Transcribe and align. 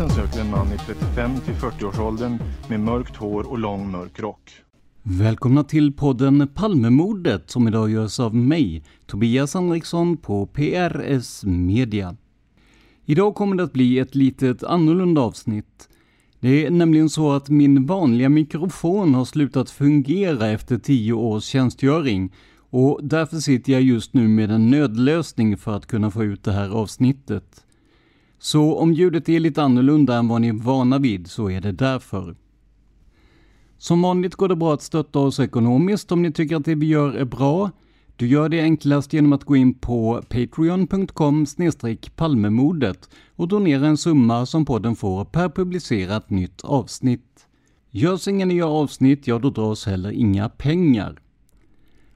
Polisen 0.00 0.26
söker 0.26 0.40
en 0.40 0.50
man 0.50 0.72
i 0.72 0.78
35 0.78 1.40
till 1.40 1.54
40-årsåldern 1.54 2.38
med 2.68 2.80
mörkt 2.80 3.16
hår 3.16 3.50
och 3.50 3.58
lång 3.58 3.90
mörk 3.90 4.20
rock. 4.20 4.50
Välkomna 5.02 5.64
till 5.64 5.92
podden 5.92 6.48
Palmemordet 6.54 7.50
som 7.50 7.68
idag 7.68 7.90
görs 7.90 8.20
av 8.20 8.34
mig, 8.34 8.84
Tobias 9.06 9.54
Henriksson 9.54 10.16
på 10.16 10.46
PRS 10.46 11.44
Media. 11.44 12.16
Idag 13.04 13.34
kommer 13.34 13.56
det 13.56 13.62
att 13.62 13.72
bli 13.72 13.98
ett 13.98 14.14
litet 14.14 14.64
annorlunda 14.64 15.20
avsnitt. 15.20 15.88
Det 16.40 16.66
är 16.66 16.70
nämligen 16.70 17.10
så 17.10 17.32
att 17.32 17.48
min 17.48 17.86
vanliga 17.86 18.28
mikrofon 18.28 19.14
har 19.14 19.24
slutat 19.24 19.70
fungera 19.70 20.48
efter 20.48 20.78
tio 20.78 21.12
års 21.12 21.44
tjänstgöring 21.44 22.32
och 22.70 23.00
därför 23.02 23.36
sitter 23.36 23.72
jag 23.72 23.82
just 23.82 24.14
nu 24.14 24.28
med 24.28 24.50
en 24.50 24.70
nödlösning 24.70 25.56
för 25.56 25.76
att 25.76 25.86
kunna 25.86 26.10
få 26.10 26.24
ut 26.24 26.44
det 26.44 26.52
här 26.52 26.68
avsnittet. 26.68 27.64
Så 28.42 28.78
om 28.78 28.92
ljudet 28.92 29.28
är 29.28 29.40
lite 29.40 29.62
annorlunda 29.62 30.16
än 30.16 30.28
vad 30.28 30.40
ni 30.40 30.48
är 30.48 30.52
vana 30.52 30.98
vid 30.98 31.30
så 31.30 31.50
är 31.50 31.60
det 31.60 31.72
därför. 31.72 32.36
Som 33.78 34.02
vanligt 34.02 34.34
går 34.34 34.48
det 34.48 34.56
bra 34.56 34.74
att 34.74 34.82
stötta 34.82 35.18
oss 35.18 35.40
ekonomiskt 35.40 36.12
om 36.12 36.22
ni 36.22 36.32
tycker 36.32 36.56
att 36.56 36.64
det 36.64 36.74
vi 36.74 36.86
gör 36.86 37.12
är 37.12 37.24
bra. 37.24 37.70
Du 38.16 38.26
gör 38.28 38.48
det 38.48 38.60
enklast 38.60 39.12
genom 39.12 39.32
att 39.32 39.44
gå 39.44 39.56
in 39.56 39.74
på 39.74 40.22
patreon.com 40.28 41.46
palmemodet 42.16 43.08
och 43.36 43.48
donera 43.48 43.86
en 43.86 43.96
summa 43.96 44.46
som 44.46 44.64
podden 44.64 44.96
får 44.96 45.24
per 45.24 45.48
publicerat 45.48 46.30
nytt 46.30 46.64
avsnitt. 46.64 47.46
Görs 47.90 48.28
inga 48.28 48.44
nya 48.44 48.66
avsnitt, 48.66 49.26
ja 49.26 49.38
då 49.38 49.50
dras 49.50 49.86
heller 49.86 50.10
inga 50.10 50.48
pengar. 50.48 51.20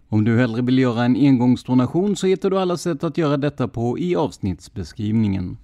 Om 0.08 0.24
du 0.24 0.38
hellre 0.38 0.62
vill 0.62 0.78
göra 0.78 1.04
en 1.04 1.16
engångsdonation 1.16 2.16
så 2.16 2.26
hittar 2.26 2.50
du 2.50 2.58
alla 2.58 2.76
sätt 2.76 3.04
att 3.04 3.18
göra 3.18 3.36
detta 3.36 3.68
på 3.68 3.98
i 3.98 4.16
avsnittsbeskrivningen. 4.16 5.56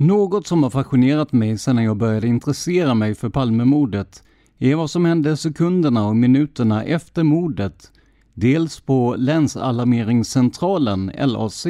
Något 0.00 0.46
som 0.46 0.62
har 0.62 0.70
fascinerat 0.70 1.32
mig 1.32 1.58
sedan 1.58 1.84
jag 1.84 1.96
började 1.96 2.26
intressera 2.26 2.94
mig 2.94 3.14
för 3.14 3.28
Palmemordet 3.28 4.22
är 4.58 4.74
vad 4.74 4.90
som 4.90 5.04
hände 5.04 5.36
sekunderna 5.36 6.06
och 6.06 6.16
minuterna 6.16 6.84
efter 6.84 7.22
mordet, 7.22 7.92
dels 8.34 8.80
på 8.80 9.14
Länsalarmeringscentralen, 9.18 11.12
LAC, 11.24 11.66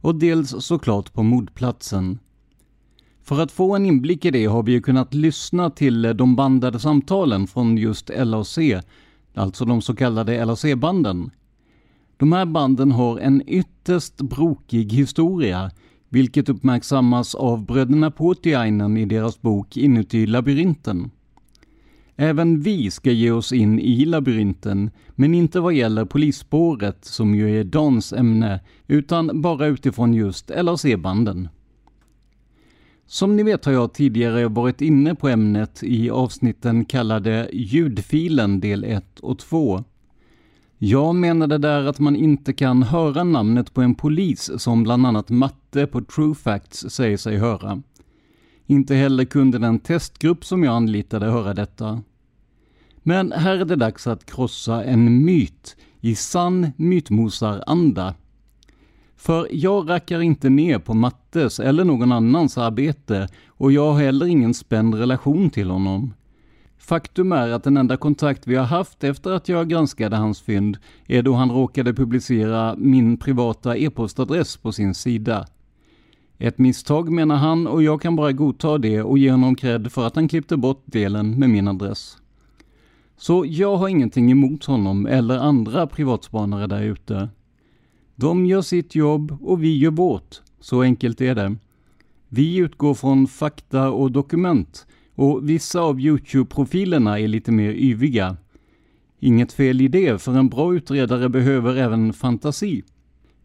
och 0.00 0.14
dels 0.14 0.64
såklart 0.64 1.12
på 1.12 1.22
mordplatsen. 1.22 2.18
För 3.22 3.40
att 3.40 3.52
få 3.52 3.76
en 3.76 3.86
inblick 3.86 4.24
i 4.24 4.30
det 4.30 4.46
har 4.46 4.62
vi 4.62 4.72
ju 4.72 4.80
kunnat 4.80 5.14
lyssna 5.14 5.70
till 5.70 6.02
de 6.02 6.36
bandade 6.36 6.78
samtalen 6.78 7.46
från 7.46 7.76
just 7.76 8.10
LAC, 8.18 8.58
alltså 9.34 9.64
de 9.64 9.82
så 9.82 9.96
kallade 9.96 10.44
LAC-banden. 10.44 11.30
De 12.16 12.32
här 12.32 12.46
banden 12.46 12.92
har 12.92 13.18
en 13.18 13.42
ytterst 13.46 14.16
brokig 14.16 14.92
historia, 14.92 15.70
vilket 16.10 16.48
uppmärksammas 16.48 17.34
av 17.34 17.66
bröderna 17.66 18.10
Puutiainen 18.10 18.96
i 18.96 19.04
deras 19.04 19.40
bok 19.40 19.76
Inuti 19.76 20.26
labyrinten. 20.26 21.10
Även 22.16 22.60
vi 22.60 22.90
ska 22.90 23.10
ge 23.10 23.30
oss 23.30 23.52
in 23.52 23.78
i 23.78 24.04
labyrinten, 24.04 24.90
men 25.14 25.34
inte 25.34 25.60
vad 25.60 25.74
gäller 25.74 26.04
polisspåret 26.04 27.04
som 27.04 27.34
ju 27.34 27.60
är 27.60 27.64
Dans 27.64 28.12
ämne, 28.12 28.60
utan 28.86 29.40
bara 29.42 29.66
utifrån 29.66 30.14
just 30.14 30.50
LRC-banden. 30.50 31.48
Som 33.06 33.36
ni 33.36 33.42
vet 33.42 33.64
har 33.64 33.72
jag 33.72 33.92
tidigare 33.92 34.48
varit 34.48 34.80
inne 34.80 35.14
på 35.14 35.28
ämnet 35.28 35.82
i 35.82 36.10
avsnitten 36.10 36.84
kallade 36.84 37.50
Ljudfilen 37.52 38.60
del 38.60 38.84
1 38.84 39.20
och 39.20 39.38
2. 39.38 39.84
Jag 40.82 41.14
menade 41.14 41.58
där 41.58 41.84
att 41.84 41.98
man 41.98 42.16
inte 42.16 42.52
kan 42.52 42.82
höra 42.82 43.24
namnet 43.24 43.74
på 43.74 43.82
en 43.82 43.94
polis 43.94 44.50
som 44.56 44.82
bland 44.82 45.06
annat 45.06 45.30
Matte 45.30 45.86
på 45.86 46.00
True 46.00 46.34
Facts 46.34 46.86
säger 46.88 47.16
sig 47.16 47.36
höra. 47.36 47.82
Inte 48.66 48.94
heller 48.94 49.24
kunde 49.24 49.58
den 49.58 49.78
testgrupp 49.78 50.44
som 50.44 50.64
jag 50.64 50.74
anlitade 50.74 51.26
höra 51.26 51.54
detta. 51.54 52.02
Men 53.02 53.32
här 53.32 53.56
är 53.56 53.64
det 53.64 53.76
dags 53.76 54.06
att 54.06 54.26
krossa 54.26 54.84
en 54.84 55.24
myt 55.24 55.76
i 56.00 56.14
sann 56.14 56.72
mytmosaranda. 56.76 58.14
För 59.16 59.48
jag 59.50 59.90
rackar 59.90 60.20
inte 60.20 60.50
ner 60.50 60.78
på 60.78 60.94
Mattes 60.94 61.60
eller 61.60 61.84
någon 61.84 62.12
annans 62.12 62.58
arbete 62.58 63.28
och 63.48 63.72
jag 63.72 63.92
har 63.92 64.00
heller 64.00 64.26
ingen 64.26 64.54
spänd 64.54 64.94
relation 64.94 65.50
till 65.50 65.70
honom. 65.70 66.14
Faktum 66.80 67.32
är 67.32 67.48
att 67.50 67.64
den 67.64 67.76
enda 67.76 67.96
kontakt 67.96 68.46
vi 68.46 68.56
har 68.56 68.64
haft 68.64 69.04
efter 69.04 69.30
att 69.30 69.48
jag 69.48 69.68
granskade 69.68 70.16
hans 70.16 70.40
fynd 70.40 70.78
är 71.06 71.22
då 71.22 71.34
han 71.34 71.50
råkade 71.50 71.94
publicera 71.94 72.74
min 72.78 73.16
privata 73.16 73.76
e-postadress 73.76 74.56
på 74.56 74.72
sin 74.72 74.94
sida. 74.94 75.46
Ett 76.38 76.58
misstag 76.58 77.12
menar 77.12 77.36
han 77.36 77.66
och 77.66 77.82
jag 77.82 78.02
kan 78.02 78.16
bara 78.16 78.32
godta 78.32 78.78
det 78.78 79.02
och 79.02 79.18
ge 79.18 79.30
honom 79.30 79.54
cred 79.54 79.92
för 79.92 80.06
att 80.06 80.14
han 80.14 80.28
klippte 80.28 80.56
bort 80.56 80.82
delen 80.86 81.38
med 81.38 81.50
min 81.50 81.68
adress. 81.68 82.16
Så 83.16 83.44
jag 83.48 83.76
har 83.76 83.88
ingenting 83.88 84.30
emot 84.30 84.64
honom 84.64 85.06
eller 85.06 85.38
andra 85.38 85.86
privatspanare 85.86 86.66
där 86.66 86.82
ute. 86.82 87.28
De 88.14 88.46
gör 88.46 88.62
sitt 88.62 88.94
jobb 88.94 89.38
och 89.42 89.62
vi 89.62 89.78
gör 89.78 89.90
vårt. 89.90 90.42
Så 90.60 90.82
enkelt 90.82 91.20
är 91.20 91.34
det. 91.34 91.56
Vi 92.28 92.56
utgår 92.56 92.94
från 92.94 93.26
fakta 93.26 93.90
och 93.90 94.12
dokument 94.12 94.86
och 95.20 95.48
vissa 95.48 95.80
av 95.80 96.00
Youtube-profilerna 96.00 97.20
är 97.20 97.28
lite 97.28 97.52
mer 97.52 97.70
yviga. 97.70 98.36
Inget 99.18 99.52
fel 99.52 99.80
i 99.80 99.88
det, 99.88 100.22
för 100.22 100.32
en 100.32 100.48
bra 100.48 100.74
utredare 100.74 101.28
behöver 101.28 101.76
även 101.76 102.12
fantasi. 102.12 102.82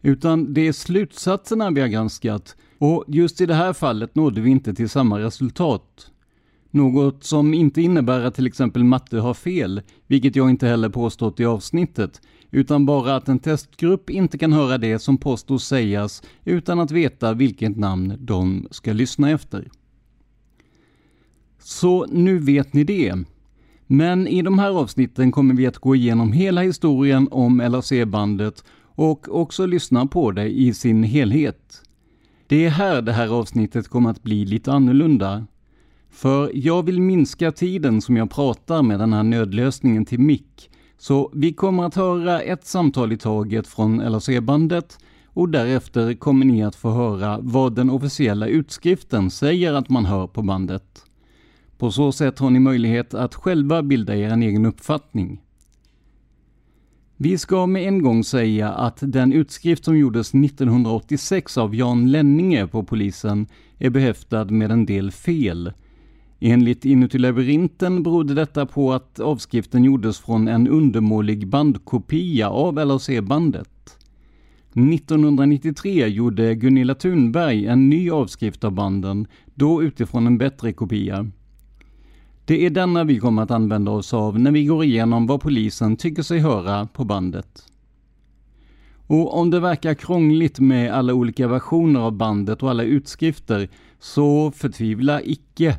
Utan 0.02 0.54
det 0.54 0.68
är 0.68 0.72
slutsatserna 0.72 1.70
vi 1.70 1.80
har 1.80 1.88
granskat 1.88 2.56
och 2.78 3.04
just 3.08 3.40
i 3.40 3.46
det 3.46 3.54
här 3.54 3.72
fallet 3.72 4.14
nådde 4.14 4.40
vi 4.40 4.50
inte 4.50 4.74
till 4.74 4.88
samma 4.88 5.18
resultat. 5.18 6.10
Något 6.70 7.24
som 7.24 7.54
inte 7.54 7.82
innebär 7.82 8.20
att 8.20 8.34
till 8.34 8.46
exempel 8.46 8.84
matte 8.84 9.18
har 9.18 9.34
fel, 9.34 9.82
vilket 10.06 10.36
jag 10.36 10.50
inte 10.50 10.66
heller 10.66 10.88
påstått 10.88 11.40
i 11.40 11.44
avsnittet, 11.44 12.20
utan 12.50 12.86
bara 12.86 13.16
att 13.16 13.28
en 13.28 13.38
testgrupp 13.38 14.10
inte 14.10 14.38
kan 14.38 14.52
höra 14.52 14.78
det 14.78 14.98
som 14.98 15.18
påstås 15.18 15.66
sägas 15.66 16.22
utan 16.44 16.80
att 16.80 16.90
veta 16.90 17.34
vilket 17.34 17.76
namn 17.76 18.14
de 18.18 18.68
ska 18.70 18.92
lyssna 18.92 19.30
efter. 19.30 19.68
Så 21.66 22.06
nu 22.06 22.38
vet 22.38 22.74
ni 22.74 22.84
det. 22.84 23.14
Men 23.86 24.28
i 24.28 24.42
de 24.42 24.58
här 24.58 24.70
avsnitten 24.70 25.32
kommer 25.32 25.54
vi 25.54 25.66
att 25.66 25.78
gå 25.78 25.94
igenom 25.94 26.32
hela 26.32 26.62
historien 26.62 27.28
om 27.30 27.60
LAC-bandet 27.60 28.64
och 28.82 29.40
också 29.40 29.66
lyssna 29.66 30.06
på 30.06 30.30
det 30.30 30.48
i 30.48 30.74
sin 30.74 31.02
helhet. 31.02 31.82
Det 32.46 32.64
är 32.64 32.70
här 32.70 33.02
det 33.02 33.12
här 33.12 33.28
avsnittet 33.28 33.88
kommer 33.88 34.10
att 34.10 34.22
bli 34.22 34.44
lite 34.44 34.72
annorlunda. 34.72 35.46
För 36.10 36.50
jag 36.54 36.82
vill 36.82 37.00
minska 37.00 37.52
tiden 37.52 38.00
som 38.00 38.16
jag 38.16 38.30
pratar 38.30 38.82
med 38.82 38.98
den 38.98 39.12
här 39.12 39.22
nödlösningen 39.22 40.04
till 40.04 40.20
mick. 40.20 40.70
Så 40.98 41.30
vi 41.34 41.52
kommer 41.52 41.84
att 41.84 41.94
höra 41.94 42.40
ett 42.40 42.66
samtal 42.66 43.12
i 43.12 43.16
taget 43.16 43.66
från 43.66 43.98
LAC-bandet 43.98 44.98
och 45.26 45.48
därefter 45.48 46.14
kommer 46.14 46.46
ni 46.46 46.64
att 46.64 46.76
få 46.76 46.90
höra 46.90 47.38
vad 47.42 47.74
den 47.74 47.90
officiella 47.90 48.46
utskriften 48.46 49.30
säger 49.30 49.74
att 49.74 49.88
man 49.88 50.04
hör 50.04 50.26
på 50.26 50.42
bandet. 50.42 51.05
På 51.78 51.90
så 51.90 52.12
sätt 52.12 52.38
har 52.38 52.50
ni 52.50 52.58
möjlighet 52.60 53.14
att 53.14 53.34
själva 53.34 53.82
bilda 53.82 54.16
er 54.16 54.30
en 54.30 54.42
egen 54.42 54.66
uppfattning. 54.66 55.42
Vi 57.16 57.38
ska 57.38 57.66
med 57.66 57.88
en 57.88 58.02
gång 58.02 58.24
säga 58.24 58.72
att 58.72 58.98
den 59.00 59.32
utskrift 59.32 59.84
som 59.84 59.98
gjordes 59.98 60.34
1986 60.34 61.58
av 61.58 61.74
Jan 61.74 62.10
Lenninge 62.10 62.66
på 62.66 62.82
polisen 62.82 63.46
är 63.78 63.90
behäftad 63.90 64.50
med 64.50 64.70
en 64.70 64.86
del 64.86 65.10
fel. 65.10 65.72
Enligt 66.40 66.84
Inuti 66.84 67.18
labyrinten 67.18 68.02
berodde 68.02 68.34
detta 68.34 68.66
på 68.66 68.92
att 68.92 69.20
avskriften 69.20 69.84
gjordes 69.84 70.18
från 70.18 70.48
en 70.48 70.68
undermålig 70.68 71.48
bandkopia 71.48 72.48
av 72.48 72.74
LAC-bandet. 72.74 73.98
1993 74.70 76.06
gjorde 76.06 76.54
Gunilla 76.54 76.94
Thunberg 76.94 77.66
en 77.66 77.88
ny 77.88 78.10
avskrift 78.10 78.64
av 78.64 78.72
banden, 78.72 79.26
då 79.54 79.82
utifrån 79.82 80.26
en 80.26 80.38
bättre 80.38 80.72
kopia. 80.72 81.30
Det 82.48 82.66
är 82.66 82.70
denna 82.70 83.04
vi 83.04 83.18
kommer 83.18 83.42
att 83.42 83.50
använda 83.50 83.90
oss 83.90 84.14
av 84.14 84.38
när 84.40 84.50
vi 84.50 84.64
går 84.64 84.84
igenom 84.84 85.26
vad 85.26 85.40
polisen 85.40 85.96
tycker 85.96 86.22
sig 86.22 86.38
höra 86.38 86.86
på 86.86 87.04
bandet. 87.04 87.64
Och 89.06 89.38
om 89.38 89.50
det 89.50 89.60
verkar 89.60 89.94
krångligt 89.94 90.60
med 90.60 90.92
alla 90.92 91.14
olika 91.14 91.48
versioner 91.48 92.00
av 92.00 92.12
bandet 92.12 92.62
och 92.62 92.70
alla 92.70 92.82
utskrifter, 92.82 93.68
så 93.98 94.50
förtvivla 94.50 95.22
icke. 95.22 95.78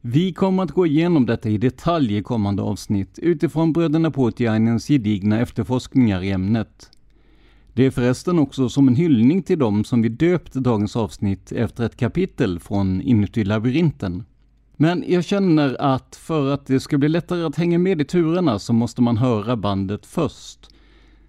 Vi 0.00 0.32
kommer 0.32 0.62
att 0.62 0.70
gå 0.70 0.86
igenom 0.86 1.26
detta 1.26 1.48
i 1.48 1.58
detalj 1.58 2.16
i 2.16 2.22
kommande 2.22 2.62
avsnitt 2.62 3.18
utifrån 3.18 3.72
bröderna 3.72 4.10
Portiainens 4.10 4.88
gedigna 4.88 5.40
efterforskningar 5.40 6.22
i 6.22 6.30
ämnet. 6.30 6.90
Det 7.72 7.86
är 7.86 7.90
förresten 7.90 8.38
också 8.38 8.68
som 8.68 8.88
en 8.88 8.96
hyllning 8.96 9.42
till 9.42 9.58
dem 9.58 9.84
som 9.84 10.02
vi 10.02 10.08
döpt 10.08 10.54
dagens 10.54 10.96
avsnitt 10.96 11.52
efter 11.52 11.84
ett 11.84 11.96
kapitel 11.96 12.60
från 12.60 13.02
Inuti 13.02 13.44
labyrinten. 13.44 14.24
Men 14.80 15.04
jag 15.08 15.24
känner 15.24 15.80
att 15.80 16.16
för 16.16 16.54
att 16.54 16.66
det 16.66 16.80
ska 16.80 16.98
bli 16.98 17.08
lättare 17.08 17.42
att 17.42 17.56
hänga 17.56 17.78
med 17.78 18.00
i 18.00 18.04
turerna 18.04 18.58
så 18.58 18.72
måste 18.72 19.02
man 19.02 19.16
höra 19.16 19.56
bandet 19.56 20.06
först. 20.06 20.68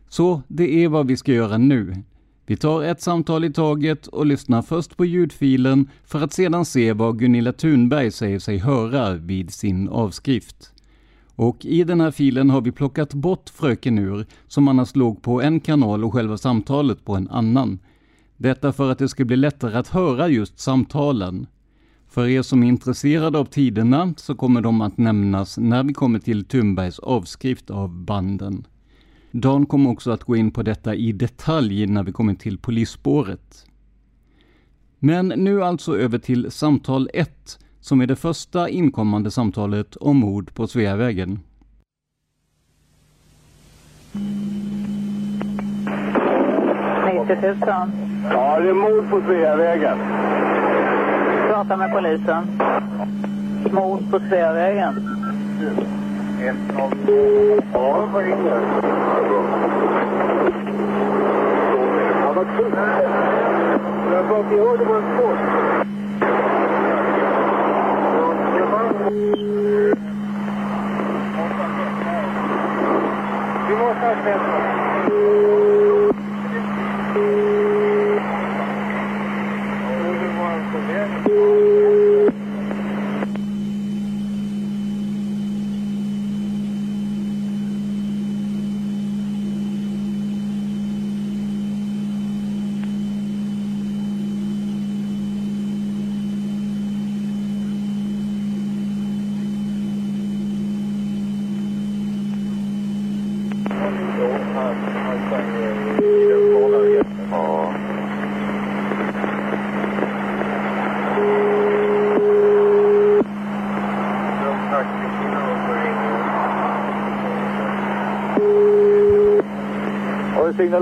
Så 0.09 0.41
det 0.47 0.83
är 0.83 0.87
vad 0.87 1.07
vi 1.07 1.17
ska 1.17 1.33
göra 1.33 1.57
nu. 1.57 2.03
Vi 2.45 2.57
tar 2.57 2.83
ett 2.83 3.01
samtal 3.01 3.43
i 3.43 3.53
taget 3.53 4.07
och 4.07 4.25
lyssnar 4.25 4.61
först 4.61 4.97
på 4.97 5.05
ljudfilen 5.05 5.89
för 6.05 6.21
att 6.21 6.33
sedan 6.33 6.65
se 6.65 6.93
vad 6.93 7.19
Gunilla 7.19 7.53
Thunberg 7.53 8.11
säger 8.11 8.39
sig 8.39 8.57
höra 8.57 9.13
vid 9.13 9.53
sin 9.53 9.89
avskrift. 9.89 10.73
Och 11.35 11.65
i 11.65 11.83
den 11.83 12.01
här 12.01 12.11
filen 12.11 12.49
har 12.49 12.61
vi 12.61 12.71
plockat 12.71 13.13
bort 13.13 13.49
Fröken 13.49 13.97
ur, 13.97 14.25
som 14.47 14.67
annars 14.67 14.95
låg 14.95 15.21
på 15.21 15.41
en 15.41 15.59
kanal 15.59 16.03
och 16.03 16.13
själva 16.13 16.37
samtalet 16.37 17.05
på 17.05 17.15
en 17.15 17.29
annan. 17.29 17.79
Detta 18.37 18.73
för 18.73 18.91
att 18.91 18.99
det 18.99 19.09
ska 19.09 19.25
bli 19.25 19.35
lättare 19.35 19.77
att 19.77 19.87
höra 19.87 20.27
just 20.27 20.59
samtalen. 20.59 21.47
För 22.09 22.27
er 22.27 22.41
som 22.41 22.63
är 22.63 22.67
intresserade 22.67 23.37
av 23.37 23.45
tiderna 23.45 24.13
så 24.17 24.35
kommer 24.35 24.61
de 24.61 24.81
att 24.81 24.97
nämnas 24.97 25.57
när 25.57 25.83
vi 25.83 25.93
kommer 25.93 26.19
till 26.19 26.45
Thunbergs 26.45 26.99
avskrift 26.99 27.69
av 27.69 27.89
banden. 27.89 28.67
Dan 29.31 29.65
kommer 29.65 29.89
också 29.89 30.11
att 30.11 30.23
gå 30.23 30.35
in 30.35 30.51
på 30.51 30.63
detta 30.63 30.95
i 30.95 31.11
detalj 31.11 31.87
när 31.87 32.03
vi 32.03 32.11
kommer 32.11 32.33
till 32.33 32.57
polisspåret. 32.57 33.65
Men 34.99 35.27
nu 35.27 35.63
alltså 35.63 35.97
över 35.97 36.17
till 36.17 36.51
samtal 36.51 37.09
1, 37.13 37.59
som 37.79 38.01
är 38.01 38.07
det 38.07 38.15
första 38.15 38.69
inkommande 38.69 39.31
samtalet 39.31 39.95
om 39.95 40.17
mord 40.17 40.53
på 40.53 40.67
Sveavägen. 40.67 41.39
90 47.27 47.35
000. 47.41 47.57
Ja, 48.31 48.59
det 48.59 48.69
är 48.69 48.73
mord 48.73 49.09
på 49.09 49.21
Sveavägen. 49.21 50.28
Prata 51.59 51.77
med 51.77 51.91
polisen. 51.91 52.43
Mord 53.71 54.11
på 54.11 54.19
Sveavägen. 54.19 54.93
Ja, 57.73 58.07
vad? 58.13 58.23
Ja, 62.21 62.33
vad 62.35 62.47
kul. 62.57 62.71
Jag 64.11 64.27
bara, 64.29 64.43
vi 64.49 64.57
hörde 64.57 64.85
vad 64.85 65.03
en. 65.03 65.37
Vi 73.67 73.75
måste 73.75 74.05
ha 74.05 74.15
släppt 74.23 74.69
Ja. 80.91 81.29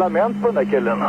Signalement 0.08 0.42
på 0.42 0.48
den 0.48 0.56
där 0.56 0.72
killen? 0.72 1.00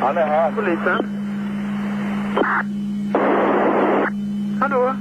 Han 0.00 0.16
är 0.16 0.26
här. 0.26 0.52
Polisen. 0.52 1.04
Hallå? 4.60 4.94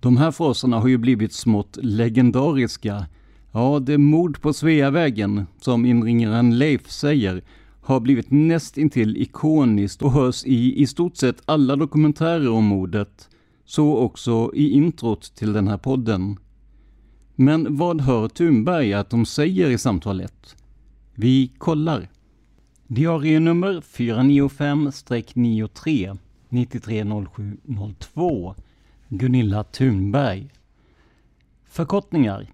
De 0.00 0.16
här 0.16 0.30
fraserna 0.30 0.78
har 0.78 0.88
ju 0.88 0.98
blivit 0.98 1.32
smått 1.32 1.78
legendariska. 1.82 3.06
Ja, 3.52 3.78
det 3.82 3.98
mord 3.98 4.40
på 4.42 4.52
Sveavägen, 4.52 5.46
som 5.60 5.86
inringaren 5.86 6.58
Leif 6.58 6.90
säger, 6.90 7.42
har 7.86 8.00
blivit 8.00 8.30
nästintill 8.30 9.16
ikoniskt 9.16 10.02
och 10.02 10.12
hörs 10.12 10.44
i 10.44 10.82
i 10.82 10.86
stort 10.86 11.16
sett 11.16 11.42
alla 11.44 11.76
dokumentärer 11.76 12.50
om 12.50 12.64
mordet. 12.64 13.28
Så 13.64 13.96
också 13.96 14.50
i 14.54 14.70
introt 14.70 15.34
till 15.34 15.52
den 15.52 15.68
här 15.68 15.78
podden. 15.78 16.36
Men 17.34 17.76
vad 17.76 18.00
hör 18.00 18.28
Thunberg 18.28 18.94
att 18.94 19.10
de 19.10 19.26
säger 19.26 19.70
i 19.70 19.78
samtal 19.78 20.20
1? 20.20 20.56
Vi 21.14 21.52
kollar. 21.58 22.08
Diarienummer 22.86 23.80
495-93 23.80 26.18
930702 26.48 28.54
Gunilla 29.08 29.64
Thunberg. 29.64 30.50
Förkortningar 31.64 32.46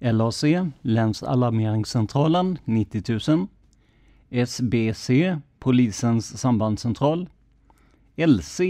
LAC, 0.00 0.44
Länsalarmeringscentralen 0.80 2.58
90 2.64 3.36
000 3.36 3.48
SBC, 4.30 5.36
Polisens 5.58 6.40
sambandscentral 6.40 7.28
LC, 8.16 8.60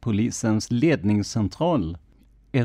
Polisens 0.00 0.70
ledningscentral 0.70 1.98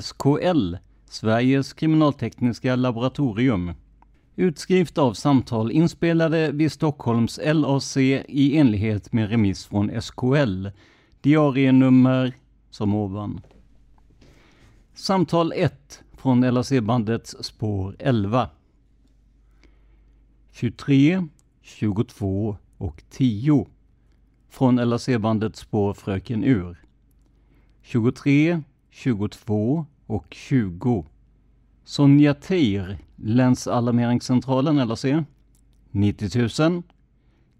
SKL, 0.01 0.75
Sveriges 1.05 1.73
kriminaltekniska 1.73 2.75
laboratorium 2.75 3.71
Utskrift 4.35 4.97
av 4.97 5.13
samtal 5.13 5.71
inspelade 5.71 6.51
vid 6.51 6.71
Stockholms 6.71 7.39
LAC 7.43 7.97
i 7.97 8.57
enlighet 8.57 9.13
med 9.13 9.29
remiss 9.29 9.65
från 9.65 10.01
SKL. 10.01 10.67
Diarienummer 11.21 12.33
som 12.69 12.95
ovan. 12.95 13.41
Samtal 14.93 15.53
1 15.55 16.03
från 16.17 16.41
LAC-bandets 16.41 17.35
spår 17.39 17.95
11. 17.99 18.49
23, 20.51 21.27
22 21.65 22.57
och 22.77 23.03
10 23.09 23.67
från 24.49 24.75
LAC-bandet 24.75 25.55
spår 25.55 25.93
Fröken 25.93 26.43
Ur. 26.43 26.77
23, 27.81 28.63
22 28.89 29.85
och 30.05 30.33
20 30.33 31.05
Sonja 31.83 32.33
Teir, 32.33 32.97
Länsalarmeringscentralen 33.15 34.87
LAC. 34.87 35.05
90 35.91 36.61
000. 36.61 36.83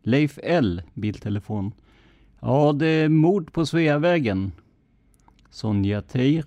Leif 0.01 0.39
L, 0.43 0.81
biltelefon. 0.93 1.71
Ja, 2.39 2.73
det 2.73 2.87
är 2.87 3.09
mord 3.09 3.53
på 3.53 3.65
Sveavägen. 3.65 4.51
Sonja 5.49 6.01
Teir, 6.01 6.45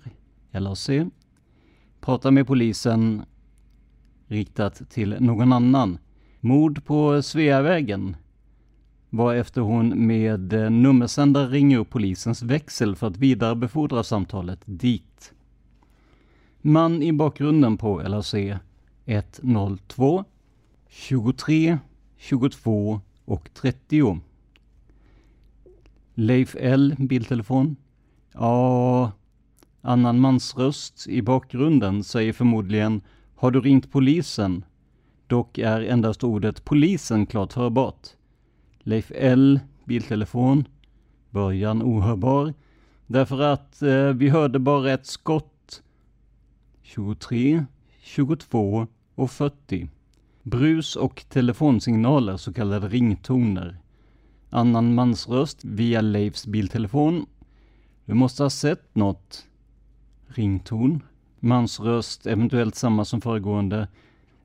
LAC. 0.51 0.89
Prata 1.99 2.31
med 2.31 2.47
polisen 2.47 3.21
riktat 4.27 4.89
till 4.89 5.15
någon 5.19 5.53
annan. 5.53 5.97
Mord 6.39 6.85
på 6.85 7.21
Sveavägen. 7.21 8.15
Varefter 9.09 9.61
hon 9.61 10.07
med 10.07 10.53
eh, 10.53 10.69
nummersändare 10.69 11.47
ringer 11.47 11.77
upp 11.77 11.89
polisens 11.89 12.41
växel 12.41 12.95
för 12.95 13.07
att 13.07 13.17
vidarebefordra 13.17 14.03
samtalet 14.03 14.59
dit. 14.65 15.33
Man 16.61 17.03
i 17.03 17.13
bakgrunden 17.13 17.77
på 17.77 18.01
LAC 18.01 18.33
102 19.05 20.25
23 20.89 21.77
22 22.17 23.01
och 23.25 23.49
30. 23.53 24.19
Leif 26.13 26.55
L, 26.59 26.95
biltelefon. 26.99 27.75
Ja, 28.33 29.11
annan 29.81 30.19
mans 30.19 30.57
röst 30.57 31.07
i 31.07 31.21
bakgrunden 31.21 32.03
säger 32.03 32.33
förmodligen 32.33 33.01
Har 33.35 33.51
du 33.51 33.61
ringt 33.61 33.91
polisen? 33.91 34.63
Dock 35.27 35.57
är 35.57 35.81
endast 35.81 36.23
ordet 36.23 36.65
polisen 36.65 37.25
klart 37.25 37.53
hörbart. 37.53 38.07
Leif 38.79 39.11
L, 39.15 39.59
biltelefon. 39.85 40.67
Början 41.29 41.83
ohörbar. 41.83 42.53
Därför 43.07 43.41
att 43.41 43.81
eh, 43.81 44.07
vi 44.07 44.29
hörde 44.29 44.59
bara 44.59 44.91
ett 44.91 45.05
skott 45.05 45.83
23, 46.81 47.65
22 47.99 48.87
och 49.15 49.31
40. 49.31 49.89
Brus 50.43 50.95
och 50.95 51.25
telefonsignaler, 51.29 52.37
så 52.37 52.53
kallade 52.53 52.87
ringtoner. 52.87 53.77
Annan 54.49 54.93
mansröst 54.93 55.65
via 55.65 56.01
Leifs 56.01 56.47
biltelefon. 56.47 57.25
Du 58.05 58.13
måste 58.13 58.43
ha 58.43 58.49
sett 58.49 58.95
något. 58.95 59.45
Rington. 60.27 61.03
Mansröst, 61.39 62.27
eventuellt 62.27 62.75
samma 62.75 63.05
som 63.05 63.21
föregående. 63.21 63.87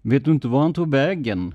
Vet 0.05 0.25
du 0.25 0.31
inte 0.31 0.49
var 0.49 0.63
han 0.63 0.75
tog 0.75 0.91
vägen? 0.91 1.55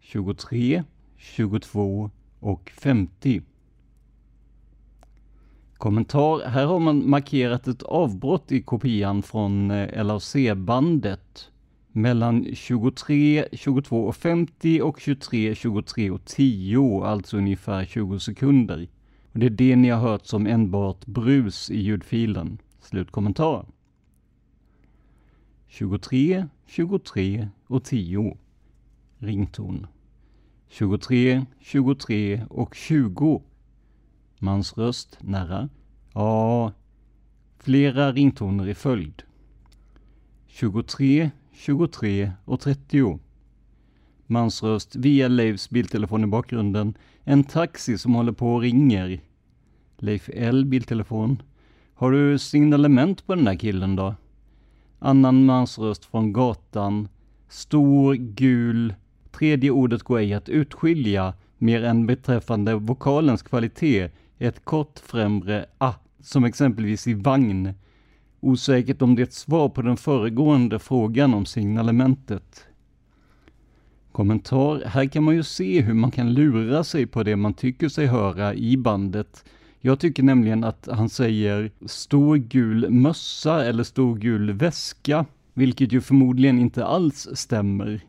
23, 0.00 0.84
22 1.16 2.10
och 2.40 2.70
50. 2.70 3.42
Kommentar. 5.76 6.48
Här 6.48 6.66
har 6.66 6.78
man 6.78 7.10
markerat 7.10 7.66
ett 7.66 7.82
avbrott 7.82 8.52
i 8.52 8.62
kopian 8.62 9.22
från 9.22 9.70
eh, 9.70 10.04
LAC-bandet 10.04 11.50
mellan 11.92 12.54
23, 12.54 13.48
22 13.52 14.04
och 14.04 14.16
50 14.16 14.80
och 14.82 15.00
23, 15.00 15.54
23 15.54 16.10
och 16.10 16.24
10, 16.24 17.04
alltså 17.04 17.36
ungefär 17.36 17.84
20 17.84 18.18
sekunder. 18.18 18.88
Och 19.32 19.38
det 19.38 19.46
är 19.46 19.50
det 19.50 19.76
ni 19.76 19.88
har 19.88 20.00
hört 20.00 20.26
som 20.26 20.46
enbart 20.46 21.06
brus 21.06 21.70
i 21.70 21.80
ljudfilen. 21.80 22.58
Slutkommentar. 22.80 23.66
23, 25.66 26.46
23 26.66 27.48
och 27.66 27.84
10. 27.84 28.36
Rington. 29.18 29.86
23, 30.68 31.46
23 31.60 32.44
och 32.50 32.74
20 32.74 33.42
Mans 34.38 34.78
röst 34.78 35.18
nära. 35.20 35.68
Ja, 36.14 36.72
flera 37.58 38.12
ringtoner 38.12 38.68
i 38.68 38.74
följd. 38.74 39.22
23, 40.46 41.30
23 41.52 42.32
och 42.44 42.60
30. 42.60 43.18
Mans 44.26 44.62
röst 44.62 44.96
via 44.96 45.28
Leifs 45.28 45.70
biltelefon 45.70 46.24
i 46.24 46.26
bakgrunden. 46.26 46.94
En 47.24 47.44
taxi 47.44 47.98
som 47.98 48.14
håller 48.14 48.32
på 48.32 48.54
och 48.54 48.60
ringer. 48.60 49.20
Leif 49.98 50.30
L 50.34 50.64
biltelefon. 50.64 51.42
Har 51.94 52.10
du 52.10 52.38
signalement 52.38 53.26
på 53.26 53.34
den 53.34 53.44
där 53.44 53.56
killen 53.56 53.96
då? 53.96 54.14
Annan 54.98 55.44
mansröst 55.44 56.04
från 56.04 56.32
gatan. 56.32 57.08
Stor, 57.48 58.14
gul. 58.14 58.94
Tredje 59.32 59.70
ordet 59.70 60.02
går 60.02 60.18
ej 60.18 60.34
att 60.34 60.48
utskilja 60.48 61.34
mer 61.58 61.84
än 61.84 62.06
beträffande 62.06 62.74
vokalens 62.74 63.42
kvalitet 63.42 64.10
ett 64.38 64.64
kort 64.64 64.98
främre 64.98 65.66
a, 65.78 65.94
som 66.20 66.44
exempelvis 66.44 67.06
i 67.06 67.14
vagn. 67.14 67.74
Osäkert 68.40 69.02
om 69.02 69.14
det 69.14 69.22
är 69.22 69.26
ett 69.26 69.32
svar 69.32 69.68
på 69.68 69.82
den 69.82 69.96
föregående 69.96 70.78
frågan 70.78 71.34
om 71.34 71.46
signalementet. 71.46 72.66
Kommentar. 74.12 74.82
Här 74.86 75.06
kan 75.06 75.22
man 75.22 75.34
ju 75.34 75.42
se 75.42 75.80
hur 75.80 75.94
man 75.94 76.10
kan 76.10 76.34
lura 76.34 76.84
sig 76.84 77.06
på 77.06 77.22
det 77.22 77.36
man 77.36 77.54
tycker 77.54 77.88
sig 77.88 78.06
höra 78.06 78.54
i 78.54 78.76
bandet. 78.76 79.44
Jag 79.86 79.98
tycker 79.98 80.22
nämligen 80.22 80.64
att 80.64 80.88
han 80.92 81.08
säger 81.08 81.70
stor 81.86 82.36
gul 82.36 82.90
mössa 82.90 83.64
eller 83.64 83.82
stor 83.82 84.16
gul 84.16 84.52
väska, 84.52 85.26
vilket 85.54 85.92
ju 85.92 86.00
förmodligen 86.00 86.58
inte 86.58 86.84
alls 86.84 87.28
stämmer. 87.32 88.00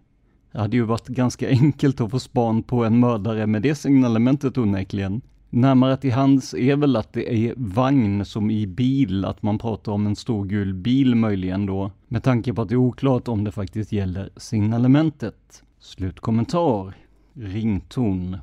Det 0.52 0.60
hade 0.60 0.78
ju 0.78 0.84
varit 0.84 1.08
ganska 1.08 1.50
enkelt 1.50 2.02
att 2.02 2.12
få 2.12 2.20
span 2.20 2.64
på 2.64 2.86
en 2.86 3.00
mördare 3.00 3.48
med 3.48 3.62
det 3.62 3.76
signalementet 3.76 4.58
onekligen. 4.58 5.22
Närmare 5.50 5.98
till 5.98 6.12
hands 6.12 6.54
är 6.54 6.76
väl 6.76 6.96
att 6.96 7.14
det 7.14 7.34
är 7.34 7.54
vagn 7.58 8.26
som 8.26 8.52
i 8.52 8.68
bil, 8.68 9.26
att 9.26 9.44
man 9.44 9.58
pratar 9.58 9.92
om 9.92 10.08
en 10.08 10.16
stor 10.16 10.46
gul 10.46 10.74
bil 10.74 11.16
möjligen 11.16 11.66
då, 11.66 11.92
med 12.08 12.24
tanke 12.24 12.54
på 12.54 12.62
att 12.62 12.70
det 12.70 12.76
är 12.76 12.78
oklart 12.78 13.28
om 13.28 13.44
det 13.44 13.52
faktiskt 13.52 13.92
gäller 13.92 14.30
signalementet. 14.38 15.64
Slutkommentar. 15.80 16.94
Rington. 17.34 18.38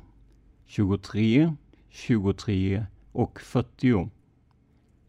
23, 0.67 1.55
23 1.89 2.85
och 3.13 3.41
40. 3.41 4.09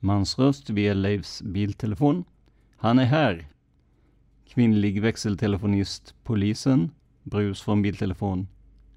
Mansröst 0.00 0.70
via 0.70 0.94
Leifs 0.94 1.42
biltelefon. 1.42 2.24
Han 2.76 2.98
är 2.98 3.04
här. 3.04 3.48
Kvinnlig 4.48 5.02
växeltelefonist, 5.02 6.14
polisen. 6.22 6.90
Brus 7.22 7.62
från 7.62 7.82
biltelefon. 7.82 8.48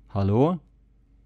Hallå? 0.08 0.58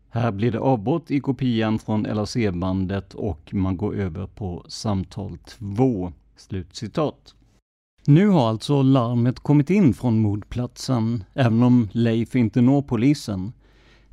Här 0.09 0.31
blir 0.31 0.51
det 0.51 0.59
avbrott 0.59 1.11
i 1.11 1.19
kopian 1.19 1.79
från 1.79 2.03
LAC-bandet 2.03 3.13
och 3.13 3.53
man 3.53 3.77
går 3.77 3.95
över 3.95 4.27
på 4.27 4.65
samtal 4.67 5.37
2. 5.37 6.13
Slutcitat. 6.35 7.35
Nu 8.05 8.27
har 8.27 8.49
alltså 8.49 8.81
larmet 8.81 9.39
kommit 9.39 9.69
in 9.69 9.93
från 9.93 10.19
mordplatsen, 10.19 11.23
även 11.33 11.63
om 11.63 11.89
Leif 11.91 12.35
inte 12.35 12.61
når 12.61 12.81
polisen. 12.81 13.53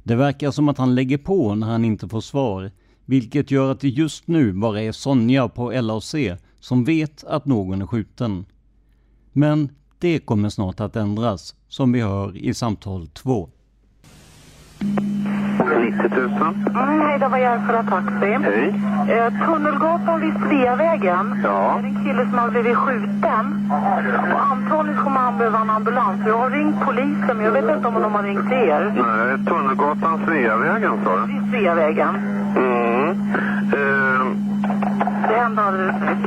Det 0.03 0.17
verkar 0.17 0.51
som 0.51 0.69
att 0.69 0.79
han 0.79 0.95
lägger 0.95 1.19
på 1.19 1.55
när 1.55 1.67
han 1.67 1.85
inte 1.85 2.09
får 2.09 2.21
svar, 2.21 2.71
vilket 3.09 3.51
gör 3.51 3.71
att 3.71 3.81
det 3.81 3.89
just 3.89 4.29
nu 4.29 4.53
bara 4.53 4.83
är 4.83 4.93
Sonja 4.93 5.49
på 5.49 5.71
LAC 5.71 6.15
som 6.61 6.85
vet 6.85 7.25
att 7.25 7.47
någon 7.47 7.83
är 7.83 7.87
skjuten. 7.87 8.45
Men 9.33 9.69
det 9.99 10.19
kommer 10.19 10.49
snart 10.49 10.81
att 10.81 10.97
ändras, 10.97 11.55
som 11.69 11.93
vi 11.93 12.01
hör 12.01 12.37
i 12.37 12.55
samtal 12.55 13.07
2. 13.07 13.51
90 15.77 16.09
000. 16.17 16.55
Mm, 16.75 17.01
hej, 17.01 17.19
det 17.19 17.29
var 17.29 17.39
Järfälla 17.39 17.83
Taxi. 17.83 18.27
Hej. 18.43 18.75
Eh, 19.09 19.47
Tunnelgatan 19.47 20.21
vid 20.21 20.35
Sveavägen. 20.49 21.41
Ja. 21.45 21.79
Det 21.83 21.89
är 21.89 21.91
en 21.91 22.05
kille 22.05 22.27
som 22.29 22.39
har 22.39 22.51
blivit 22.51 22.77
skjuten. 22.77 23.71
Och 24.33 24.53
antagligen 24.53 25.05
kommer 25.05 25.21
han 25.21 25.39
behöva 25.39 25.61
en 25.61 25.71
ambulans. 25.71 26.21
Jag 26.27 26.39
har 26.39 26.51
ringt 26.51 26.81
polisen, 26.85 27.37
men 27.37 27.45
jag 27.45 27.53
vet 27.53 27.77
inte 27.77 27.89
om 27.89 27.95
de 27.95 28.15
har 28.15 28.23
ringt 28.23 28.53
er. 28.53 28.93
Nej, 28.97 29.47
Tunnelgatan 29.47 30.21
Sveavägen 30.27 30.93
sa 31.05 31.17
du? 31.17 31.33
Vid 31.33 31.51
Sveavägen. 31.51 32.15
Mm. 32.57 33.09
Eh, 33.73 34.48
Det 35.29 35.35
hände 35.35 35.63
alldeles 35.63 35.97
nyss. 36.01 36.25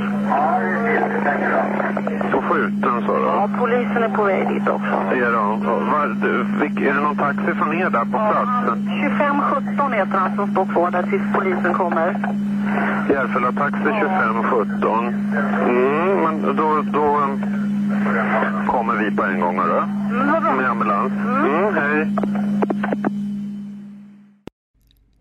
På 2.31 2.41
skjuten 2.41 3.03
sa 3.07 3.13
du? 3.17 3.23
Ja, 3.23 3.49
polisen 3.59 4.03
är 4.03 4.09
på 4.09 4.23
väg 4.23 4.47
dit 4.47 4.67
också. 4.67 4.95
Är, 5.11 5.31
de? 5.31 5.65
Var, 5.65 6.07
du, 6.21 6.45
vilk, 6.59 6.81
är 6.81 6.93
det 6.93 7.01
någon 7.01 7.15
taxi 7.15 7.53
från 7.57 7.73
er 7.73 7.89
där 7.89 8.05
på 8.05 8.19
platsen? 8.31 8.89
2517 9.01 9.93
heter 9.93 10.17
han 10.17 10.35
som 10.35 10.51
står 10.51 10.65
kvar 10.65 10.91
där 10.91 11.03
tills 11.03 11.23
polisen 11.33 11.73
kommer. 11.73 12.15
Järfälla 13.09 13.51
taxi 13.51 13.83
2517. 13.83 15.13
Mm, 15.67 16.23
men 16.23 16.55
då, 16.55 16.81
då 16.93 17.17
um, 17.17 17.41
kommer 18.67 18.95
vi 18.95 19.11
på 19.15 19.23
en 19.23 19.39
gång 19.39 19.59
hörru. 19.59 19.81
Med 20.57 20.69
ambulans. 20.69 21.13
Mm, 21.25 21.73
hej. 21.75 22.07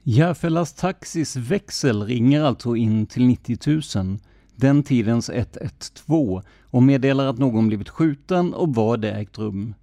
Järfällas 0.03 0.73
Taxis 0.73 1.37
växel 1.37 2.03
ringer 2.03 2.43
alltså 2.43 2.77
in 2.77 3.07
till 3.07 3.27
90 3.27 3.97
000, 3.97 4.19
den 4.57 4.83
tidens 4.83 5.31
112, 5.31 6.43
och 6.63 6.83
meddelar 6.83 7.27
att 7.27 7.39
någon 7.39 7.69
blivit 7.69 7.89
skjuten 7.89 8.55
och 8.55 8.75
var 8.75 8.97
det 8.97 9.13
ägt 9.13 9.39
rum. 9.39 9.75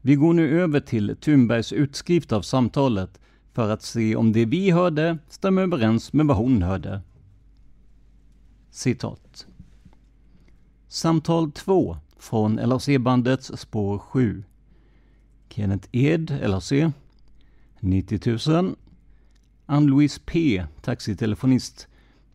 Vi 0.00 0.14
går 0.14 0.34
nu 0.34 0.60
över 0.60 0.80
till 0.80 1.16
Thunbergs 1.20 1.72
utskrift 1.72 2.32
av 2.32 2.42
samtalet 2.42 3.20
för 3.52 3.70
att 3.70 3.82
se 3.82 4.16
om 4.16 4.32
det 4.32 4.44
vi 4.44 4.70
hörde 4.70 5.18
stämmer 5.28 5.62
överens 5.62 6.12
med 6.12 6.26
vad 6.26 6.36
hon 6.36 6.62
hörde. 6.62 7.00
Citat. 8.70 9.46
Samtal 10.88 11.52
2 11.52 11.96
från 12.18 12.58
LRC-bandets 12.58 13.52
spår 13.56 13.98
7. 13.98 14.44
Kenneth 15.48 15.88
Ed, 15.92 16.30
LRC. 16.30 16.72
90 17.80 18.52
000. 18.62 18.76
Ann-Louise 19.68 20.20
P, 20.26 20.64
taxitelefonist. 20.82 21.88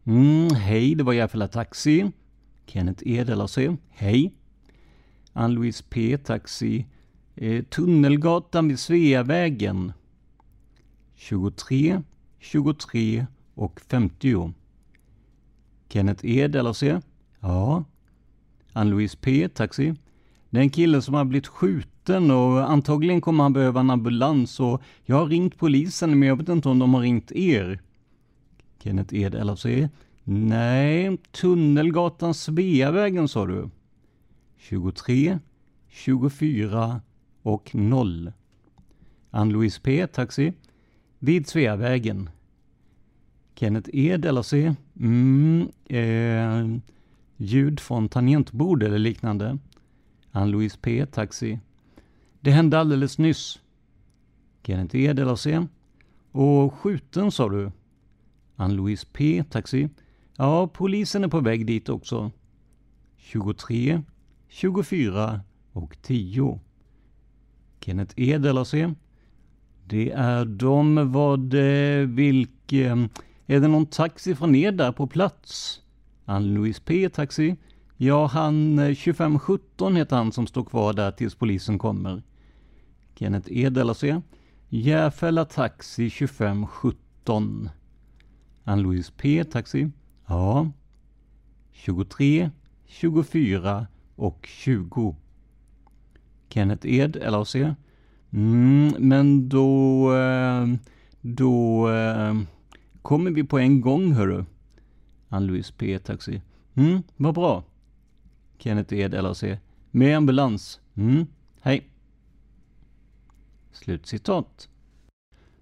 Mm, 0.03 0.50
hej, 0.55 0.95
det 0.95 1.03
var 1.03 1.13
Järfälla 1.13 1.47
Taxi. 1.47 2.11
Kenneth 2.65 3.03
Ed, 3.05 3.29
LRC. 3.29 3.77
Hej. 3.89 4.33
Ann-Louise 5.33 5.83
P, 5.89 6.17
taxi. 6.17 6.85
Eh, 7.35 7.63
Tunnelgatan 7.63 8.67
vid 8.67 8.79
Sveavägen. 8.79 9.93
23, 11.15 12.01
23 12.39 13.25
och 13.55 13.81
50. 13.81 14.53
Kenneth 15.89 16.25
Ed, 16.25 16.55
LRC. 16.55 16.83
Ja. 17.39 17.83
Ann-Louise 18.73 19.17
P, 19.21 19.50
taxi. 19.50 19.93
Det 20.51 20.58
är 20.58 20.62
en 20.62 20.70
kille 20.70 21.01
som 21.01 21.13
har 21.13 21.25
blivit 21.25 21.48
skjuten 21.48 22.31
och 22.31 22.72
antagligen 22.72 23.22
kommer 23.22 23.43
han 23.43 23.53
behöva 23.53 23.79
en 23.79 23.89
ambulans 23.89 24.60
och 24.60 24.81
jag 25.05 25.15
har 25.15 25.25
ringt 25.25 25.58
polisen 25.58 26.20
men 26.20 26.27
jag 26.29 26.36
vet 26.36 26.50
inte 26.50 26.70
om 26.70 26.79
de 26.79 26.93
har 26.93 27.01
ringt 27.01 27.31
er. 27.31 27.79
Kenneth 28.84 29.15
Ed, 29.15 29.34
LFC. 29.34 29.50
Alltså, 29.50 29.70
eh, 29.70 29.89
nej, 30.24 31.17
Tunnelgatan 31.31 32.34
Sveavägen 32.34 33.27
sa 33.27 33.46
du. 33.46 33.70
23, 34.58 35.39
24 35.89 37.01
och 37.41 37.75
0. 37.75 38.31
Ann-Louise 39.29 39.81
P, 39.81 40.08
taxi. 40.08 40.53
Vid 41.20 41.48
Sveavägen. 41.48 42.29
Kenneth 43.55 43.89
Ed, 43.93 44.25
LFC. 44.25 44.38
Alltså, 44.38 44.58
eh, 44.58 44.74
mm, 45.00 45.67
eh, 45.86 46.81
ljud 47.38 47.79
från 47.79 48.10
tangentbord 48.10 48.84
eller 48.84 49.00
liknande. 49.00 49.58
Ann-Louise 50.31 50.77
P, 50.81 51.05
taxi. 51.05 51.59
Det 52.39 52.51
hände 52.51 52.79
alldeles 52.79 53.17
nyss. 53.17 53.59
Kenneth 54.63 54.95
E, 54.95 55.13
LRC. 55.13 55.67
Och 56.31 56.73
skjuten 56.73 57.31
sa 57.31 57.50
du? 57.50 57.71
Ann-Louise 58.55 59.07
P, 59.13 59.43
taxi. 59.50 59.89
Ja, 60.38 60.67
polisen 60.67 61.23
är 61.23 61.27
på 61.27 61.39
väg 61.39 61.65
dit 61.65 61.89
också. 61.89 62.31
23, 63.17 64.01
24 64.47 65.41
och 65.73 65.97
10. 66.01 66.59
Kenneth 67.79 68.13
E, 68.17 68.38
LRC. 68.38 68.73
Det 69.85 70.11
är 70.11 70.45
de, 70.45 71.11
vad, 71.11 71.53
eh, 71.53 72.07
vilken... 72.07 73.09
Är 73.48 73.59
det 73.59 73.67
någon 73.67 73.85
taxi 73.85 74.35
från 74.35 74.55
er 74.55 74.72
där 74.72 74.91
på 74.91 75.07
plats? 75.07 75.81
Ann-Louise 76.25 76.81
P, 76.85 77.09
taxi. 77.09 77.55
Ja, 78.03 78.25
han 78.27 78.79
eh, 78.79 78.96
2517 78.96 79.96
heter 79.96 80.16
han 80.16 80.31
som 80.31 80.48
står 80.48 80.64
kvar 80.64 80.94
där 80.94 81.11
tills 81.11 81.35
polisen 81.35 81.79
kommer. 81.79 82.24
Kenneth 83.16 83.48
Ed, 83.51 83.77
LAC. 83.77 84.03
Järfälla 84.70 85.46
Taxi 85.46 86.09
2517. 86.09 87.70
Ann-Louise 88.64 89.11
P, 89.18 89.44
taxi. 89.44 89.90
Ja. 90.27 90.72
23, 91.72 92.50
24 92.85 93.87
och 94.16 94.48
20. 94.48 95.16
Kenneth 96.50 96.87
Ed, 96.87 97.18
LAC. 97.31 97.55
Mm, 98.31 98.94
men 99.00 99.50
då... 99.50 100.14
Eh, 100.16 100.68
då... 101.22 101.90
Eh, 101.90 102.33
kommer 103.01 103.31
vi 103.31 103.44
på 103.44 103.59
en 103.59 103.81
gång, 103.81 104.14
hörru. 104.14 104.46
Ann-Louise 105.29 105.74
P, 105.77 106.00
taxi. 106.00 106.42
Mm, 106.75 107.03
vad 107.18 107.35
bra. 107.35 107.64
Kenneth 108.63 108.93
Ed, 108.93 109.24
LAC, 109.24 109.43
Med 109.91 110.17
ambulans. 110.17 110.79
Mm, 110.95 111.25
hej. 111.61 111.89
Slutcitat. 113.71 114.69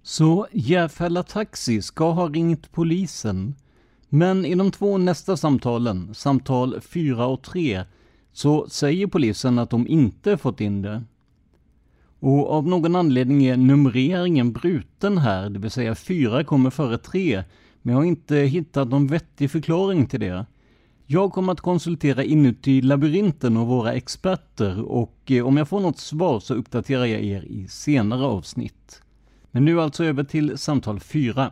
Så 0.02 0.48
Järfälla 0.52 1.24
Taxi 1.24 1.82
ska 1.82 2.12
ha 2.12 2.28
ringt 2.30 2.72
polisen. 2.72 3.56
Men 4.10 4.46
i 4.46 4.56
de 4.56 4.72
två 4.72 4.98
nästa 4.98 5.38
samtalen, 5.38 6.14
samtal 6.14 6.82
4 6.82 7.28
och 7.28 7.42
3, 7.42 7.84
så 8.32 8.70
säger 8.70 9.08
polisen 9.08 9.60
att 9.60 9.70
de 9.70 9.88
inte 9.88 10.38
fått 10.38 10.62
in 10.62 10.82
det. 10.82 11.04
Och 12.20 12.52
av 12.52 12.68
någon 12.68 12.96
anledning 12.96 13.46
är 13.46 13.58
numreringen 13.58 14.54
bruten 14.54 15.18
här, 15.18 15.50
det 15.50 15.60
vill 15.60 15.72
säga 15.72 15.96
4 15.96 16.44
kommer 16.44 16.70
före 16.70 16.98
3, 16.98 17.44
men 17.82 17.94
jag 17.94 18.00
har 18.00 18.06
inte 18.06 18.36
hittat 18.36 18.88
någon 18.88 19.08
vettig 19.08 19.52
förklaring 19.52 20.08
till 20.08 20.20
det. 20.20 20.46
Jag 21.12 21.32
kommer 21.32 21.54
att 21.54 21.62
konsultera 21.62 22.24
inuti 22.24 22.82
labyrinten 22.82 23.58
och 23.58 23.68
våra 23.68 23.94
experter 23.94 24.92
och 24.92 25.18
eh, 25.26 25.48
om 25.48 25.58
jag 25.58 25.68
får 25.68 25.80
något 25.80 25.98
svar 25.98 26.40
så 26.40 26.54
uppdaterar 26.54 27.06
jag 27.06 27.22
er 27.22 27.42
i 27.42 27.68
senare 27.70 28.26
avsnitt. 28.26 29.02
Men 29.52 29.66
nu 29.66 29.82
alltså 29.82 30.04
över 30.04 30.24
till 30.24 30.58
samtal 30.58 31.00
4. 31.00 31.52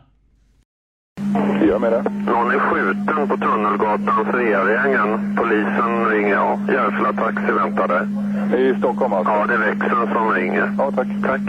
Jag 1.68 1.80
med 1.80 1.92
det. 1.92 2.02
Någon 2.02 2.50
är 2.50 2.58
skjuten 2.58 3.28
på 3.28 3.36
Tunnelgatan, 3.36 4.26
Sveavägen. 4.32 5.36
Polisen 5.36 6.06
ringer, 6.10 6.34
ja. 6.34 6.60
Järfälla 6.68 7.12
Taxi 7.12 7.52
väntar 7.52 7.88
där. 7.88 8.58
I 8.58 8.78
Stockholm 8.78 9.12
alltså? 9.12 9.32
Ja, 9.32 9.46
det 9.46 9.54
är 9.54 9.58
växeln 9.58 10.12
som 10.12 10.30
ringer. 10.30 10.74
Ja, 10.78 10.92
tack. 10.92 11.08
Tack. 11.22 11.40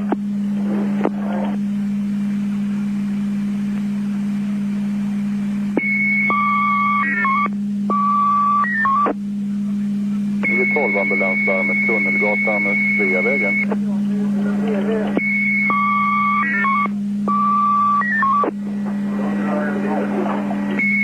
Ambulanslarmet 11.24 11.88
Tunnelgatan, 11.88 12.64
Sveavägen. 12.98 13.56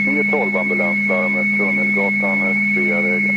Linje 0.06 0.32
12 0.32 0.58
ambulanslarmet 0.58 1.48
Tunnelgatan, 1.58 2.38
Sveavägen. 2.76 3.36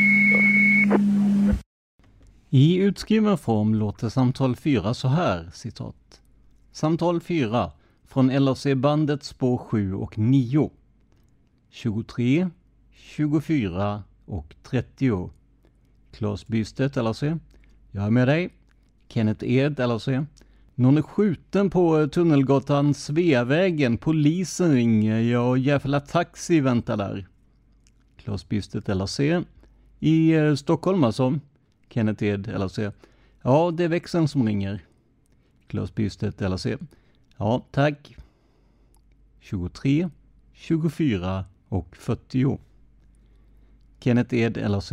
I 2.50 2.76
utskriven 2.76 3.38
form 3.38 3.74
låter 3.74 4.08
samtal 4.08 4.56
4 4.56 4.94
så 4.94 5.08
här, 5.08 5.50
citat. 5.52 6.20
Samtal 6.72 7.20
4 7.20 7.70
från 8.08 8.30
LRC-bandet 8.30 9.24
spår 9.24 9.58
7 9.58 9.94
och 9.94 10.18
9. 10.18 10.70
23, 11.70 12.50
24 12.92 14.02
och 14.26 14.54
30. 14.62 15.37
Claes 16.18 16.46
Bystedt, 16.46 16.96
LAC. 16.96 17.22
Jag 17.90 18.06
är 18.06 18.10
med 18.10 18.28
dig. 18.28 18.50
Kenneth 19.08 19.44
Ed, 19.44 19.78
LAC. 19.78 20.08
Någon 20.74 20.98
är 20.98 21.02
skjuten 21.02 21.70
på 21.70 21.98
eh, 21.98 22.06
Tunnelgatan 22.06 22.94
Sveavägen. 22.94 23.98
Polisen 23.98 24.72
ringer. 24.72 25.20
Jag 25.20 25.48
och 25.48 25.58
Järfälla 25.58 26.00
Taxi 26.00 26.60
väntar 26.60 26.96
där. 26.96 27.26
Claes 28.16 28.48
Bystedt, 28.48 28.88
LAC. 28.88 29.20
I 30.00 30.34
eh, 30.34 30.54
Stockholm 30.54 31.04
alltså. 31.04 31.38
Kenneth 31.88 32.24
Ed, 32.24 32.46
LAC. 32.58 32.78
Ja, 33.42 33.70
det 33.70 33.84
är 33.84 33.88
växeln 33.88 34.28
som 34.28 34.46
ringer. 34.46 34.84
Claes 35.66 35.94
Bystedt, 35.94 36.40
LAC. 36.40 36.66
Ja, 37.36 37.66
tack. 37.70 38.16
23, 39.40 40.10
24 40.52 41.44
och 41.68 41.96
40. 41.96 42.58
Kenneth 44.00 44.34
Ed, 44.34 44.70
LAC. 44.70 44.92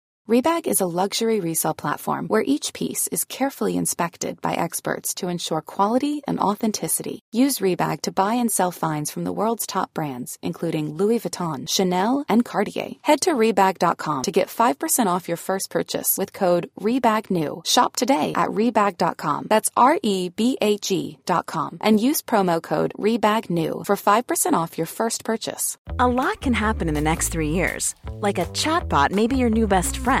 Rebag 0.31 0.65
is 0.65 0.79
a 0.79 0.85
luxury 0.85 1.41
resale 1.41 1.73
platform 1.73 2.29
where 2.29 2.53
each 2.53 2.71
piece 2.71 3.07
is 3.07 3.25
carefully 3.25 3.75
inspected 3.75 4.41
by 4.41 4.53
experts 4.53 5.13
to 5.15 5.27
ensure 5.27 5.59
quality 5.59 6.21
and 6.25 6.39
authenticity. 6.39 7.19
Use 7.33 7.59
Rebag 7.59 8.03
to 8.03 8.13
buy 8.13 8.35
and 8.35 8.49
sell 8.49 8.71
finds 8.71 9.11
from 9.11 9.25
the 9.25 9.33
world's 9.33 9.67
top 9.67 9.93
brands, 9.93 10.37
including 10.41 10.93
Louis 10.95 11.19
Vuitton, 11.19 11.67
Chanel, 11.67 12.23
and 12.29 12.45
Cartier. 12.45 12.91
Head 13.01 13.19
to 13.23 13.33
Rebag.com 13.33 14.23
to 14.23 14.31
get 14.31 14.47
5% 14.47 15.07
off 15.07 15.27
your 15.27 15.35
first 15.35 15.69
purchase 15.69 16.17
with 16.17 16.31
code 16.31 16.69
REBAGNEW. 16.79 17.67
Shop 17.67 17.97
today 17.97 18.31
at 18.33 18.51
Rebag.com. 18.51 19.47
That's 19.49 19.69
R 19.75 19.99
E 20.01 20.29
B 20.29 20.57
A 20.61 20.77
G.com. 20.77 21.77
And 21.81 21.99
use 21.99 22.21
promo 22.21 22.63
code 22.63 22.93
REBAGNEW 22.97 23.85
for 23.85 23.97
5% 23.97 24.53
off 24.53 24.77
your 24.77 24.87
first 24.87 25.25
purchase. 25.25 25.77
A 25.99 26.07
lot 26.07 26.39
can 26.39 26.53
happen 26.53 26.87
in 26.87 26.93
the 26.93 27.01
next 27.01 27.33
three 27.33 27.49
years. 27.49 27.95
Like 28.21 28.37
a 28.37 28.45
chatbot 28.45 29.11
may 29.11 29.27
be 29.27 29.35
your 29.35 29.49
new 29.49 29.67
best 29.67 29.97
friend. 29.97 30.20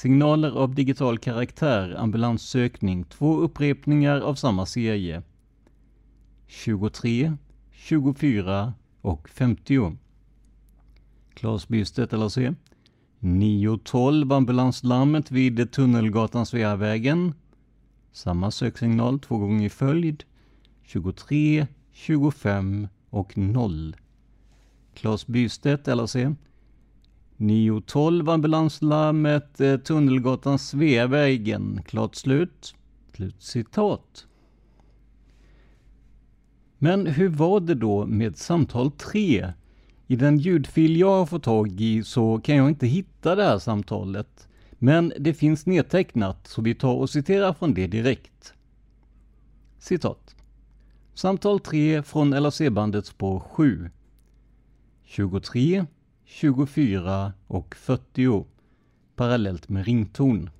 Signaler 0.00 0.50
av 0.50 0.74
digital 0.74 1.18
karaktär, 1.18 1.94
ambulanssökning, 1.98 3.04
två 3.04 3.36
upprepningar 3.36 4.20
av 4.20 4.34
samma 4.34 4.66
serie. 4.66 5.22
23, 6.46 7.36
24 7.72 8.74
och 9.00 9.28
50. 9.28 9.96
Claes 11.34 11.68
Bystedt 11.68 12.12
LAC. 12.12 12.36
9.12 13.18 14.36
ambulanslarmet 14.36 15.30
vid 15.30 15.72
Tunnelgatan 15.72 16.46
Sveavägen. 16.46 17.34
Samma 18.12 18.50
söksignal 18.50 19.18
två 19.18 19.38
gånger 19.38 19.66
i 19.66 19.70
följd. 19.70 20.24
23, 20.82 21.66
25 21.92 22.88
och 23.10 23.38
0. 23.38 23.96
Claes 24.94 25.26
Bystedt 25.26 25.86
LAC. 25.86 26.16
9.12 27.40 28.32
ambulanslarmet 28.32 29.60
eh, 29.60 29.76
Tunnelgatan 29.76 30.58
Sveavägen. 30.58 31.82
Klart 31.86 32.14
slut. 32.14 32.74
Slut 33.14 33.42
citat. 33.42 34.26
Men 36.78 37.06
hur 37.06 37.28
var 37.28 37.60
det 37.60 37.74
då 37.74 38.06
med 38.06 38.36
samtal 38.36 38.90
3? 38.90 39.52
I 40.06 40.16
den 40.16 40.38
ljudfil 40.38 40.96
jag 40.96 41.18
har 41.18 41.26
fått 41.26 41.42
tag 41.42 41.80
i 41.80 42.02
så 42.04 42.40
kan 42.40 42.56
jag 42.56 42.68
inte 42.68 42.86
hitta 42.86 43.34
det 43.34 43.44
här 43.44 43.58
samtalet. 43.58 44.48
Men 44.78 45.12
det 45.18 45.34
finns 45.34 45.66
nedtecknat 45.66 46.46
så 46.46 46.62
vi 46.62 46.74
tar 46.74 46.94
och 46.94 47.10
citerar 47.10 47.52
från 47.52 47.74
det 47.74 47.86
direkt. 47.86 48.54
Citat. 49.78 50.36
Samtal 51.14 51.60
3 51.60 52.02
från 52.02 52.30
LAC-bandet 52.30 53.06
spår 53.06 53.40
7. 53.40 53.90
23, 55.04 55.86
24 56.32 57.32
och 57.46 57.74
40 57.74 58.44
parallellt 59.16 59.68
med 59.68 59.84
rington. 59.84 60.50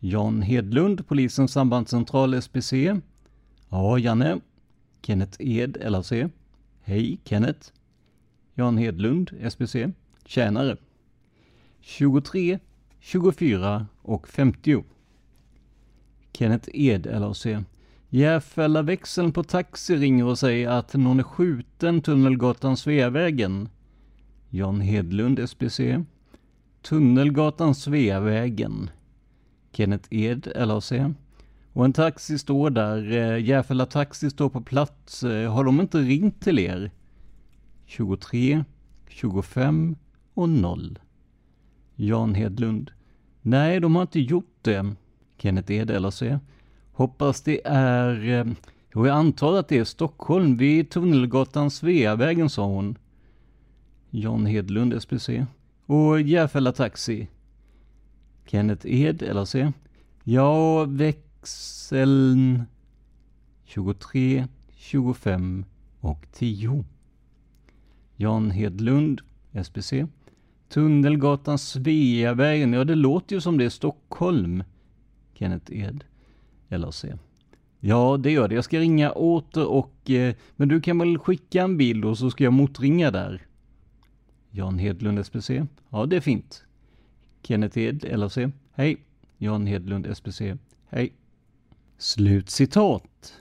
Jan 0.00 0.42
Hedlund, 0.42 1.06
polisens 1.08 1.52
sambandscentral 1.52 2.42
SPC. 2.42 2.72
Ja, 3.68 3.98
Janne. 3.98 4.40
Kenneth 5.02 5.36
Ed, 5.40 5.76
LAC. 5.90 6.12
Hej, 6.80 7.18
Kenneth. 7.24 7.72
Jan 8.54 8.76
Hedlund, 8.78 9.30
SPC. 9.50 9.76
Tjänare. 10.26 10.76
23, 11.80 12.58
24 13.00 13.86
och 14.02 14.28
50. 14.28 14.84
Kenneth 16.32 16.68
Ed, 16.72 17.06
LAC. 17.20 17.46
Järfälla 18.08 18.82
växeln 18.82 19.32
på 19.32 19.42
taxi 19.42 19.96
ringer 19.96 20.24
och 20.24 20.38
säger 20.38 20.68
att 20.68 20.94
någon 20.94 21.18
är 21.18 21.24
skjuten 21.24 22.02
Tunnelgatan 22.02 22.76
Sveavägen. 22.76 23.68
Jan 24.56 24.80
Hedlund, 24.80 25.48
SPC. 25.48 26.04
Tunnelgatan 26.82 27.74
Sveavägen. 27.74 28.90
Kenneth 29.72 30.08
Ed, 30.10 30.52
LAC. 30.56 30.92
Och 31.72 31.84
en 31.84 31.92
taxi 31.92 32.38
står 32.38 32.70
där, 32.70 33.12
eh, 33.12 33.44
Järfälla 33.44 33.86
Taxi 33.86 34.30
står 34.30 34.48
på 34.48 34.60
plats. 34.60 35.22
Eh, 35.22 35.52
har 35.52 35.64
de 35.64 35.80
inte 35.80 35.98
ringt 35.98 36.40
till 36.40 36.58
er? 36.58 36.90
23, 37.86 38.64
25 39.08 39.96
och 40.34 40.48
0. 40.48 40.98
Jan 41.94 42.34
Hedlund. 42.34 42.90
Nej, 43.42 43.80
de 43.80 43.94
har 43.94 44.02
inte 44.02 44.20
gjort 44.20 44.58
det. 44.62 44.94
Kenneth 45.38 45.72
Ed, 45.72 46.02
LAC. 46.02 46.22
Hoppas 46.92 47.42
det 47.42 47.60
är... 47.64 48.28
Eh, 48.28 48.46
jo, 48.94 49.06
jag 49.06 49.16
antar 49.16 49.56
att 49.56 49.68
det 49.68 49.78
är 49.78 49.84
Stockholm, 49.84 50.56
vid 50.56 50.90
Tunnelgatan 50.90 51.70
Sveavägen, 51.70 52.50
sa 52.50 52.66
hon. 52.66 52.96
Jan 54.16 54.46
Hedlund, 54.46 55.02
SPC. 55.02 55.46
Och 55.86 56.20
Järfälla 56.20 56.72
Taxi. 56.72 57.28
Kenneth 58.46 58.86
Ed, 58.86 59.22
LAC. 59.34 59.54
Ja, 60.24 60.84
växeln 60.84 62.62
23, 63.64 64.46
25 64.74 65.64
och 66.00 66.26
10. 66.32 66.84
Jan 68.16 68.50
Hedlund, 68.50 69.20
SPC. 69.64 69.92
Tunnelgatan 70.68 71.58
Sveavägen, 71.58 72.72
ja 72.72 72.84
det 72.84 72.94
låter 72.94 73.34
ju 73.34 73.40
som 73.40 73.58
det 73.58 73.64
är 73.64 73.70
Stockholm. 73.70 74.64
Kenneth 75.32 75.72
Ed, 75.72 76.04
LAC. 76.68 77.04
Ja, 77.80 78.16
det 78.16 78.30
gör 78.30 78.48
det. 78.48 78.54
Jag 78.54 78.64
ska 78.64 78.78
ringa 78.78 79.12
åter 79.12 79.66
och... 79.66 80.10
Eh, 80.10 80.34
men 80.56 80.68
du 80.68 80.80
kan 80.80 80.98
väl 80.98 81.18
skicka 81.18 81.62
en 81.62 81.76
bild 81.76 82.04
och 82.04 82.18
så 82.18 82.30
ska 82.30 82.44
jag 82.44 82.52
motringa 82.52 83.10
där. 83.10 83.46
Jan 84.56 84.78
Hedlund, 84.78 85.26
SPC. 85.26 85.50
Ja, 85.90 86.06
det 86.06 86.16
är 86.16 86.20
fint. 86.20 86.64
Kenneth 87.42 87.78
Ed, 87.78 88.18
LAC. 88.18 88.38
Hej. 88.72 88.96
Jan 89.38 89.66
Hedlund, 89.66 90.16
SPC. 90.16 90.40
Hej. 90.88 91.12
Slutcitat. 91.98 93.34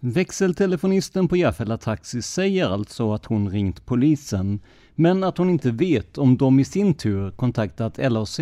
Växeltelefonisten 0.00 1.28
på 1.28 1.36
Järfälla 1.36 1.78
Taxi 1.78 2.22
säger 2.22 2.68
alltså 2.68 3.12
att 3.12 3.26
hon 3.26 3.50
ringt 3.50 3.86
polisen, 3.86 4.60
men 4.94 5.24
att 5.24 5.38
hon 5.38 5.50
inte 5.50 5.70
vet 5.70 6.18
om 6.18 6.36
de 6.36 6.60
i 6.60 6.64
sin 6.64 6.94
tur 6.94 7.30
kontaktat 7.30 7.98
LAC. 7.98 8.40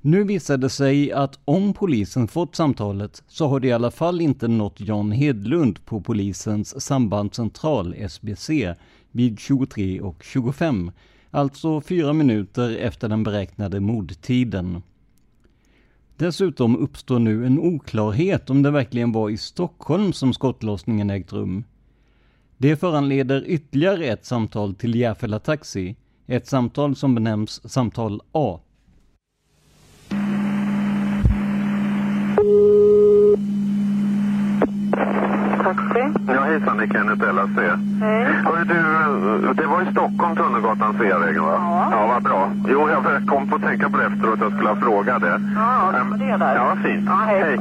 Nu 0.00 0.24
visar 0.24 0.56
det 0.56 0.70
sig 0.70 1.12
att 1.12 1.38
om 1.44 1.74
polisen 1.74 2.28
fått 2.28 2.56
samtalet 2.56 3.22
så 3.28 3.48
har 3.48 3.60
det 3.60 3.68
i 3.68 3.72
alla 3.72 3.90
fall 3.90 4.20
inte 4.20 4.48
nått 4.48 4.80
Jan 4.80 5.12
Hedlund 5.12 5.84
på 5.84 6.00
polisens 6.00 6.80
sambandscentral 6.84 7.94
SBC 7.94 8.50
vid 9.12 9.38
23 9.38 10.00
och 10.00 10.22
25, 10.22 10.90
alltså 11.30 11.80
fyra 11.80 12.12
minuter 12.12 12.76
efter 12.76 13.08
den 13.08 13.22
beräknade 13.22 13.80
mordtiden. 13.80 14.82
Dessutom 16.16 16.76
uppstår 16.76 17.18
nu 17.18 17.46
en 17.46 17.58
oklarhet 17.58 18.50
om 18.50 18.62
det 18.62 18.70
verkligen 18.70 19.12
var 19.12 19.30
i 19.30 19.36
Stockholm 19.36 20.12
som 20.12 20.34
skottlossningen 20.34 21.10
ägt 21.10 21.32
rum. 21.32 21.64
Det 22.56 22.76
föranleder 22.76 23.44
ytterligare 23.46 24.04
ett 24.04 24.24
samtal 24.24 24.74
till 24.74 24.94
Järfälla 24.94 25.38
Taxi, 25.38 25.96
ett 26.26 26.46
samtal 26.46 26.96
som 26.96 27.14
benämns 27.14 27.72
samtal 27.72 28.20
A. 28.32 28.60
Taxi. 35.68 36.04
Ja, 36.26 36.40
hejsan, 36.44 36.76
det 36.76 36.84
är 36.84 36.88
Kenneth 36.88 37.34
LAC. 37.34 37.56
Hej. 38.00 38.24
Hörru 38.44 38.64
du, 38.64 39.52
det 39.54 39.66
var 39.66 39.82
i 39.82 39.92
Stockholm, 39.92 40.36
Tunnelgatan, 40.36 40.96
Sveavägen 40.98 41.42
va? 41.42 41.54
Ja. 41.54 41.88
Ja, 41.90 42.06
vad 42.06 42.22
bra. 42.22 42.52
Jo, 42.68 42.88
jag 42.88 43.28
kom 43.28 43.50
på 43.50 43.56
att 43.56 43.62
tänka 43.62 43.90
på 43.90 43.96
det 43.96 44.04
efteråt, 44.04 44.38
jag 44.40 44.52
skulle 44.52 44.68
ha 44.68 44.76
frågat 44.76 45.20
det. 45.20 45.40
Ja, 45.56 45.92
det 45.92 46.10
var 46.10 46.18
det 46.18 46.36
där. 46.36 46.54
Ja, 46.54 46.76
fint. 46.84 47.06
Ja, 47.06 47.14
hej. 47.14 47.40
hej. 47.42 47.58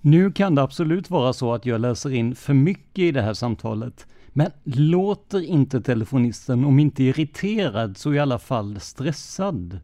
Nu 0.00 0.32
kan 0.32 0.54
det 0.54 0.62
absolut 0.62 1.10
vara 1.10 1.32
så 1.32 1.54
att 1.54 1.66
jag 1.66 1.80
läser 1.80 2.14
in 2.14 2.34
för 2.34 2.54
mycket 2.54 2.98
i 2.98 3.12
det 3.12 3.22
här 3.22 3.34
samtalet. 3.34 4.06
Men 4.28 4.50
låter 4.64 5.44
inte 5.44 5.80
telefonisten, 5.80 6.64
om 6.64 6.78
inte 6.78 7.04
irriterad, 7.04 7.96
så 7.96 8.14
i 8.14 8.18
alla 8.18 8.38
fall 8.38 8.80
stressad? 8.80 9.78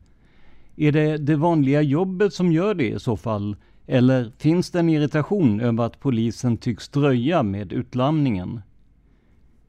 Är 0.77 0.93
det 0.93 1.17
det 1.17 1.37
vanliga 1.37 1.83
jobbet 1.83 2.35
som 2.35 2.53
gör 2.53 2.75
det 2.75 2.89
i 2.89 2.99
så 2.99 3.17
fall? 3.17 3.57
Eller 3.93 4.33
finns 4.39 4.71
det 4.71 4.79
en 4.79 4.89
irritation 4.89 5.61
över 5.61 5.85
att 5.85 6.01
polisen 6.01 6.57
tycks 6.57 6.89
dröja 6.89 7.43
med 7.43 7.73
utlamningen? 7.73 8.61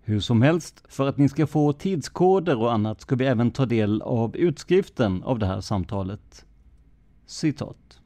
Hur 0.01 0.19
som 0.19 0.41
helst, 0.41 0.83
för 0.87 1.07
att 1.07 1.17
ni 1.17 1.29
ska 1.29 1.47
få 1.47 1.73
tidskoder 1.73 2.57
och 2.57 2.73
annat 2.73 3.01
ska 3.01 3.15
vi 3.15 3.25
även 3.25 3.51
ta 3.51 3.65
del 3.65 4.01
av 4.01 4.35
utskriften 4.35 5.23
av 5.23 5.39
det 5.39 5.45
här 5.45 5.61
samtalet. 5.61 6.45
Citat. 7.25 8.01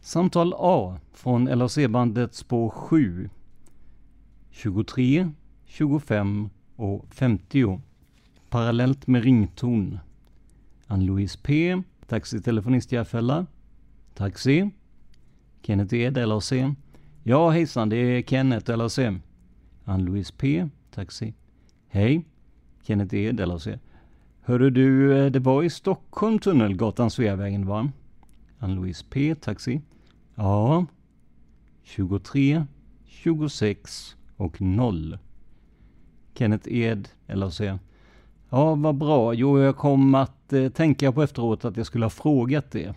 Samtal 0.00 0.54
A 0.56 0.98
från 1.12 1.44
LAC-bandet 1.44 2.34
spår 2.34 2.70
7. 2.70 3.30
23, 4.50 5.30
25 5.64 6.50
och 6.76 7.06
50. 7.10 7.80
Parallellt 8.50 9.06
med 9.06 9.22
rington. 9.22 9.98
Ann-Louise 10.86 11.38
P. 11.42 11.82
Taxitelefonist 12.06 12.92
Järfälla. 12.92 13.46
Taxi. 14.14 14.70
Kenneth 15.62 15.94
Ed, 15.94 16.28
LAC. 16.28 16.52
Ja 17.22 17.50
hejsan, 17.50 17.88
det 17.88 17.96
är 17.96 18.22
Kenneth, 18.22 18.76
LAC. 18.76 18.98
Ann-Louise 19.84 20.32
P. 20.38 20.68
Taxi. 20.90 21.34
Hej. 21.88 22.24
Kenneth 22.82 23.14
Ed, 23.14 23.48
LAC. 23.48 23.68
Hörru 24.40 24.70
du, 24.70 25.18
eh, 25.18 25.30
det 25.30 25.38
var 25.38 25.62
i 25.62 25.70
Stockholm 25.70 26.38
Tunnelgatan 26.38 27.10
Sveavägen 27.10 27.66
va? 27.66 27.90
Ann-Louise 28.58 29.04
P. 29.10 29.34
Taxi. 29.34 29.80
Ja. 30.34 30.86
23, 31.82 32.66
26 33.06 34.16
och 34.36 34.60
0. 34.60 35.18
Kenneth 36.34 36.68
Ed, 36.72 37.08
LAC. 37.26 37.60
Ja, 38.50 38.74
vad 38.74 38.94
bra. 38.94 39.34
Jo, 39.34 39.58
jag 39.58 39.76
kom 39.76 40.14
att 40.14 40.52
eh, 40.52 40.68
tänka 40.68 41.12
på 41.12 41.22
efteråt 41.22 41.64
att 41.64 41.76
jag 41.76 41.86
skulle 41.86 42.04
ha 42.04 42.10
frågat 42.10 42.70
det. 42.70 42.94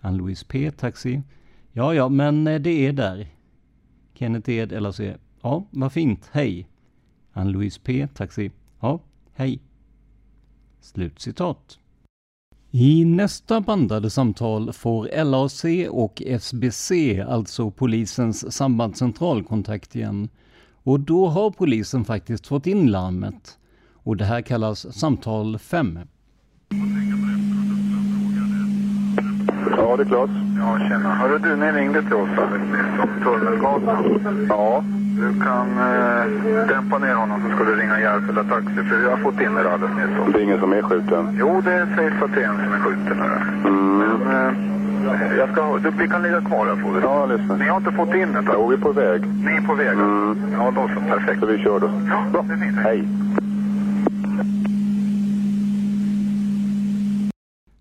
Ann-Louise 0.00 0.46
P. 0.48 0.70
Taxi. 0.70 1.22
Ja, 1.78 1.94
ja, 1.94 2.08
men 2.08 2.46
eh, 2.46 2.60
det 2.60 2.86
är 2.86 2.92
där. 2.92 3.26
Kenneth 4.14 4.50
Ed, 4.50 4.82
LAC. 4.82 5.00
Ja, 5.42 5.64
vad 5.70 5.92
fint. 5.92 6.28
Hej. 6.32 6.68
Ann-Louise 7.32 7.80
P. 7.84 8.08
Taxi. 8.14 8.50
Ja, 8.80 9.00
hej. 9.34 9.60
Slutcitat. 10.80 11.78
I 12.70 13.04
nästa 13.04 13.60
bandade 13.60 14.10
samtal 14.10 14.72
får 14.72 15.24
LAC 15.24 15.64
och 15.90 16.22
SBC, 16.26 16.92
alltså 17.28 17.70
polisens 17.70 18.52
sambandscentral, 18.52 19.44
kontakt 19.44 19.96
igen. 19.96 20.28
Och 20.74 21.00
då 21.00 21.26
har 21.26 21.50
polisen 21.50 22.04
faktiskt 22.04 22.46
fått 22.46 22.66
in 22.66 22.90
larmet. 22.90 23.58
Och 23.92 24.16
det 24.16 24.24
här 24.24 24.42
kallas 24.42 24.98
samtal 24.98 25.58
5. 25.58 25.98
Ja, 29.76 29.96
det 29.96 30.02
är 30.02 30.08
klart. 30.08 30.45
Ja, 30.58 30.78
tjena. 30.88 31.14
Hörru 31.14 31.38
du, 31.38 31.56
ni 31.56 31.72
ringde 31.72 32.02
till 32.02 32.14
oss 32.14 32.28
alldeles 32.38 32.68
nyss 32.72 33.00
om 33.02 33.08
Tunnelgatan. 33.24 34.46
Ja. 34.48 34.84
Du 35.20 35.40
kan 35.40 35.68
eh, 35.78 36.66
dämpa 36.68 36.98
ner 36.98 37.14
honom 37.14 37.40
så 37.42 37.56
ska 37.56 37.64
du 37.64 37.74
ringa 37.74 38.00
Järfälla 38.00 38.44
Taxi, 38.44 38.74
för 38.88 39.02
jag 39.02 39.10
har 39.10 39.16
fått 39.16 39.40
in 39.40 39.56
er 39.56 39.64
alldeles 39.64 39.96
nyss. 39.96 40.32
Det 40.32 40.38
är 40.38 40.42
ingen 40.42 40.60
som 40.60 40.72
är 40.72 40.82
skjuten? 40.82 41.36
Jo, 41.40 41.60
det 41.64 41.86
sägs 41.96 42.22
att 42.22 42.34
det 42.34 42.42
är 42.42 42.48
en 42.48 42.56
som 42.64 42.72
är 42.72 42.78
skjuten. 42.78 43.18
Här. 43.20 43.42
Mm. 43.64 43.98
Men 43.98 44.34
eh, 44.46 44.52
jag 45.38 45.52
ska, 45.52 45.78
du, 45.78 45.90
vi 45.98 46.08
kan 46.08 46.22
ligga 46.22 46.40
kvar 46.40 46.66
här 46.66 46.74
vi. 46.74 47.00
Ja, 47.02 47.20
jag 47.20 47.38
lyssnar. 47.38 47.56
Ni 47.56 47.68
har 47.68 47.76
inte 47.76 47.92
fått 47.92 48.14
in 48.14 48.32
det? 48.32 48.44
Jo, 48.52 48.66
vi 48.68 48.74
är 48.74 48.80
på 48.80 48.92
väg. 48.92 49.22
Ni 49.44 49.52
är 49.56 49.60
på 49.60 49.74
väg? 49.74 49.92
Mm. 49.92 50.36
Ja, 50.52 50.72
då 50.74 50.88
så. 50.94 51.00
Perfekt. 51.00 51.40
Så 51.40 51.46
vi 51.46 51.58
kör 51.58 51.80
då. 51.80 51.90
Ja, 52.10 52.18
Bra. 52.32 52.44
det 52.48 52.54
är 52.54 52.58
fint. 52.58 52.78
Hej. 52.84 53.08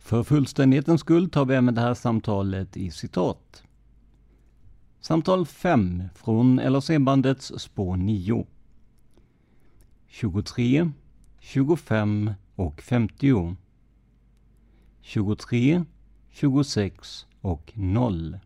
För 0.05 0.23
fullständighetens 0.23 1.01
skull 1.01 1.29
tar 1.29 1.45
vi 1.45 1.55
även 1.55 1.75
det 1.75 1.81
här 1.81 1.93
samtalet 1.93 2.77
i 2.77 2.91
citat. 2.91 3.63
Samtal 4.99 5.45
5 5.45 6.03
från 6.15 6.59
LAC-bandets 6.59 7.59
spår 7.59 7.97
9. 7.97 8.45
23, 10.07 10.91
25 11.39 12.33
och 12.55 12.81
50. 12.81 13.55
23, 15.01 15.85
26 16.29 17.25
och 17.41 17.71
0. 17.75 18.39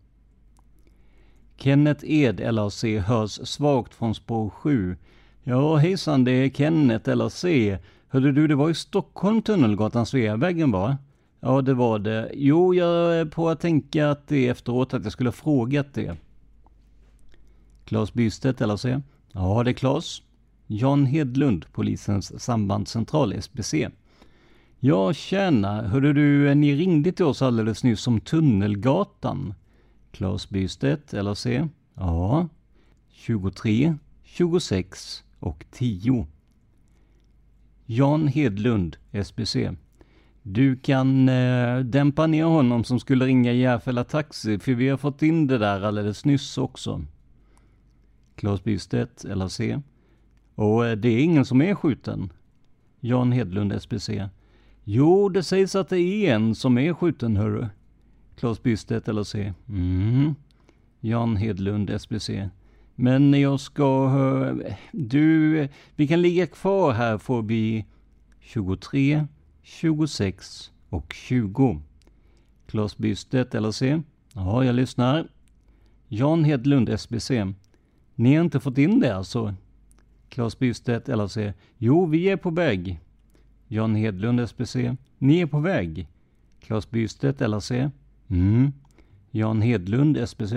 Kenneth 1.57 2.03
Ed, 2.07 2.53
LAC, 2.53 2.83
hörs 2.83 3.47
svagt 3.47 3.93
från 3.93 4.15
spår 4.15 4.49
7. 4.49 4.97
Ja, 5.43 5.75
hejsan, 5.75 6.23
det 6.23 6.31
är 6.31 6.49
Kenneth, 6.49 7.15
LAC. 7.15 7.45
Hörde 8.07 8.31
du, 8.31 8.47
det 8.47 8.55
var 8.55 8.69
i 8.69 8.75
Stockholm 8.75 9.41
Tunnelgatan 9.41 10.05
Sveavägen 10.05 10.71
va? 10.71 10.97
Ja, 11.39 11.61
det 11.61 11.73
var 11.73 11.99
det. 11.99 12.31
Jo, 12.33 12.73
jag 12.73 13.15
är 13.15 13.25
på 13.25 13.49
att 13.49 13.59
tänka 13.59 14.09
att 14.09 14.27
det 14.27 14.47
är 14.47 14.51
efteråt 14.51 14.93
att 14.93 15.03
jag 15.03 15.11
skulle 15.11 15.27
ha 15.27 15.33
frågat 15.33 15.93
det. 15.93 16.17
Claes 17.85 18.13
Bystedt, 18.13 18.59
LAC. 18.59 18.85
Ja, 19.31 19.63
det 19.63 19.71
är 19.71 19.73
Claes. 19.73 20.21
Jan 20.67 21.05
Hedlund, 21.05 21.65
polisens 21.71 22.43
sambandscentral, 22.43 23.33
SBC. 23.33 23.73
Ja, 24.79 25.13
tjena. 25.13 25.81
Hörde 25.87 26.13
du, 26.13 26.49
eh, 26.49 26.55
ni 26.55 26.75
ringde 26.75 27.11
till 27.11 27.25
oss 27.25 27.41
alldeles 27.41 27.83
nyss 27.83 28.07
om 28.07 28.19
Tunnelgatan. 28.19 29.53
Claes 30.11 30.49
Bystedt, 30.49 31.13
LAC. 31.13 31.45
Ja. 31.93 32.47
23, 33.09 33.95
26 34.23 35.23
och 35.39 35.65
10. 35.71 36.27
Jan 37.85 38.27
Hedlund, 38.27 38.97
SBC. 39.11 39.55
Du 40.51 40.75
kan 40.75 41.29
eh, 41.29 41.79
dämpa 41.79 42.27
ner 42.27 42.43
honom 42.43 42.83
som 42.83 42.99
skulle 42.99 43.25
ringa 43.25 43.53
Järfälla 43.53 44.03
Taxi, 44.03 44.59
för 44.59 44.73
vi 44.73 44.89
har 44.89 44.97
fått 44.97 45.21
in 45.21 45.47
det 45.47 45.57
där 45.57 45.81
alldeles 45.81 46.25
nyss 46.25 46.57
också. 46.57 47.05
Claes 48.35 48.63
Bystedt, 48.63 49.23
LAC. 49.23 49.59
Och 50.55 50.87
eh, 50.87 50.95
det 50.95 51.09
är 51.09 51.23
ingen 51.23 51.45
som 51.45 51.61
är 51.61 51.75
skjuten. 51.75 52.33
Jan 52.99 53.31
Hedlund, 53.31 53.73
SBC. 53.73 54.09
Jo, 54.83 55.29
det 55.29 55.43
sägs 55.43 55.75
att 55.75 55.89
det 55.89 55.99
är 55.99 56.35
en 56.35 56.55
som 56.55 56.77
är 56.77 56.93
skjuten, 56.93 57.35
hörru. 57.35 57.67
Claes 58.35 58.63
Bystedt, 58.63 59.07
LAC. 59.07 59.35
Mm. 59.35 59.55
Mm-hmm. 59.67 60.35
Jan 60.99 61.35
Hedlund, 61.35 61.89
SBC. 61.89 62.29
Men 62.95 63.41
jag 63.41 63.59
ska... 63.59 64.05
Eh, 64.65 64.73
du, 64.91 65.67
vi 65.95 66.07
kan 66.07 66.21
ligga 66.21 66.47
kvar 66.47 66.93
här 66.93 67.17
får 67.17 67.41
vi 67.41 67.85
23, 68.39 69.27
26 69.61 70.71
och 70.89 71.13
20. 71.13 71.81
Claes 72.65 72.97
Bystedt, 72.97 73.53
LAC. 73.53 73.81
Ja, 74.33 74.63
jag 74.63 74.75
lyssnar. 74.75 75.27
Jan 76.07 76.43
Hedlund, 76.43 76.89
SBC. 76.89 77.31
Ni 78.15 78.35
har 78.35 78.43
inte 78.43 78.59
fått 78.59 78.77
in 78.77 78.99
det 78.99 79.15
alltså? 79.15 79.53
Claes 80.29 80.59
Bystedt, 80.59 81.07
LAC. 81.07 81.37
Jo, 81.77 82.05
vi 82.05 82.29
är 82.29 82.37
på 82.37 82.49
väg. 82.49 82.99
Jan 83.67 83.95
Hedlund, 83.95 84.39
SBC. 84.39 84.75
Ni 85.17 85.39
är 85.39 85.45
på 85.45 85.59
väg. 85.59 86.07
Claes 86.59 86.89
Bystedt, 86.89 87.39
LAC. 87.39 87.71
Mm. 88.27 88.71
Jan 89.31 89.61
Hedlund, 89.61 90.17
SBC. 90.17 90.53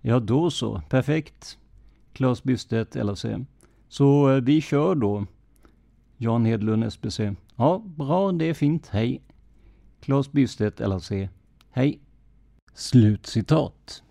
Ja, 0.00 0.20
då 0.20 0.50
så. 0.50 0.82
Perfekt. 0.88 1.58
Claes 2.12 2.42
Bystedt, 2.42 2.94
LAC. 2.94 3.24
Så 3.88 4.30
eh, 4.30 4.40
vi 4.42 4.60
kör 4.60 4.94
då. 4.94 5.26
Jan 6.16 6.44
Hedlund, 6.44 6.84
SBC. 6.84 7.20
Ja, 7.56 7.82
bra, 7.84 8.32
det 8.32 8.44
är 8.44 8.54
fint. 8.54 8.88
Hej. 8.92 9.20
Claes 10.00 10.32
Bystedt, 10.32 10.80
LAC. 10.80 11.12
Hej. 11.70 11.98
Slutcitat. 12.74 14.02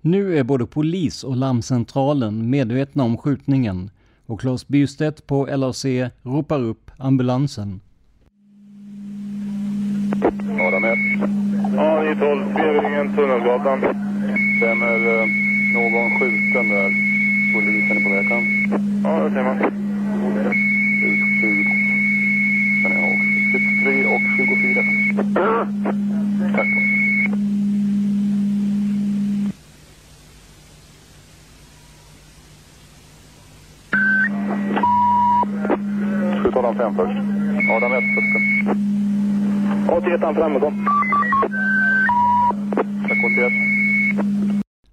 Nu 0.00 0.38
är 0.38 0.44
både 0.44 0.66
polis 0.66 1.24
och 1.24 1.36
larmcentralen 1.36 2.50
medvetna 2.50 3.04
om 3.04 3.16
skjutningen 3.16 3.90
och 4.26 4.40
Claes 4.40 4.68
Bystedt 4.68 5.26
på 5.26 5.46
LAC 5.46 5.84
ropar 6.22 6.60
upp 6.60 6.90
ambulansen. 6.98 7.80
Adam 10.60 10.84
1. 10.84 10.98
Ja, 11.76 12.02
912, 12.02 12.52
Sveavägen, 12.54 13.16
Tunnelgatan. 13.16 13.80
Vem 14.60 14.82
är 14.82 15.00
eh, 15.14 15.26
någon 15.74 16.18
skjuten 16.18 16.68
där? 16.68 16.90
Polisen 17.54 17.96
är 17.96 18.02
på 18.04 18.10
väg 18.10 18.28
fram. 18.28 18.44
Ja, 19.04 19.24
det 19.24 19.30
ser 19.30 19.44
man. 19.44 19.58
Ut, 21.02 21.75
24. 24.46 24.84
Tack. 26.54 26.66
Ska 36.38 36.48
vi 36.48 36.52
ta 36.52 36.62
den 36.62 36.76
fem 36.76 36.94
först? 36.96 37.18
Ja, 37.68 37.80
den 37.80 37.90
först. 37.90 38.36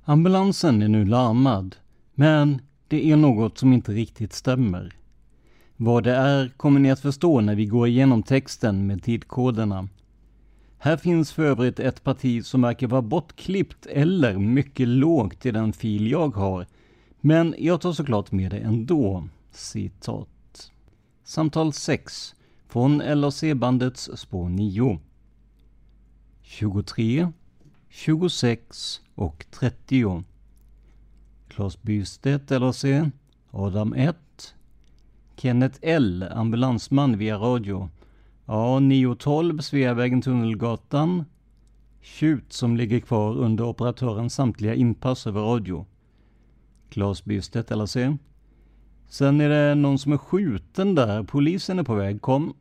Ambulansen 0.06 0.82
är 0.82 0.88
nu 0.88 1.06
larmad, 1.06 1.76
men 2.16 2.62
det 2.88 3.12
är 3.12 3.16
något 3.16 3.58
som 3.58 3.74
inte 3.74 3.92
riktigt 3.92 4.34
stämmer. 4.34 4.94
Vad 5.84 6.04
det 6.04 6.16
är 6.16 6.50
kommer 6.58 6.80
ni 6.80 6.92
att 6.92 7.00
förstå 7.00 7.42
när 7.42 7.56
vi 7.56 7.66
går 7.66 7.88
igenom 7.88 8.24
texten 8.24 8.88
med 8.88 9.04
tidkoderna. 9.04 9.88
Här 10.78 10.98
finns 10.98 11.32
för 11.32 11.44
övrigt 11.46 11.80
ett 11.80 12.04
parti 12.04 12.46
som 12.46 12.62
verkar 12.62 12.88
vara 12.88 13.02
bortklippt 13.02 13.86
eller 13.86 14.38
mycket 14.38 14.88
lågt 14.88 15.46
i 15.46 15.52
den 15.52 15.74
fil 15.74 16.12
jag 16.12 16.36
har. 16.36 16.68
Men 17.22 17.56
jag 17.58 17.82
tar 17.82 17.94
såklart 17.94 18.32
med 18.32 18.52
det 18.52 18.58
ändå. 18.58 19.28
Citat. 19.52 20.72
Samtal 21.24 21.74
6 21.74 22.36
från 22.68 23.02
LAC-bandets 23.02 24.10
spår 24.16 24.50
9. 24.50 25.00
23, 26.42 27.32
26 27.90 29.02
och 29.16 29.46
30. 29.52 30.24
Claes 31.48 31.82
Bystedt 31.82 32.50
LAC, 32.50 32.86
Adam 33.52 33.94
1, 33.94 34.16
Kenneth 35.44 35.80
L, 35.82 36.24
ambulansman 36.32 37.18
via 37.18 37.38
radio. 37.38 37.90
Ja, 38.46 38.80
912 38.80 39.60
Sveavägen 39.60 40.22
Tunnelgatan. 40.22 41.26
Tjut 42.02 42.54
som 42.54 42.78
ligger 42.78 43.00
kvar 43.00 43.38
under 43.38 43.64
operatörens 43.64 44.34
samtliga 44.34 44.76
inpass 44.76 45.28
över 45.28 45.42
radio. 45.42 45.86
Claes 46.90 47.26
Bystedt 47.26 47.70
LAC. 47.70 47.98
Sen 49.10 49.42
är 49.42 49.50
det 49.50 49.76
någon 49.76 50.00
som 50.00 50.14
är 50.14 50.18
skjuten 50.18 50.96
där. 50.96 51.24
Polisen 51.24 51.80
är 51.80 51.84
på 51.84 51.96
väg. 51.96 52.22
Kom. 52.22 52.54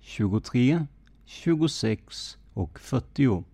23, 0.00 0.86
26 1.24 2.38
och 2.54 2.80
40. 2.80 3.44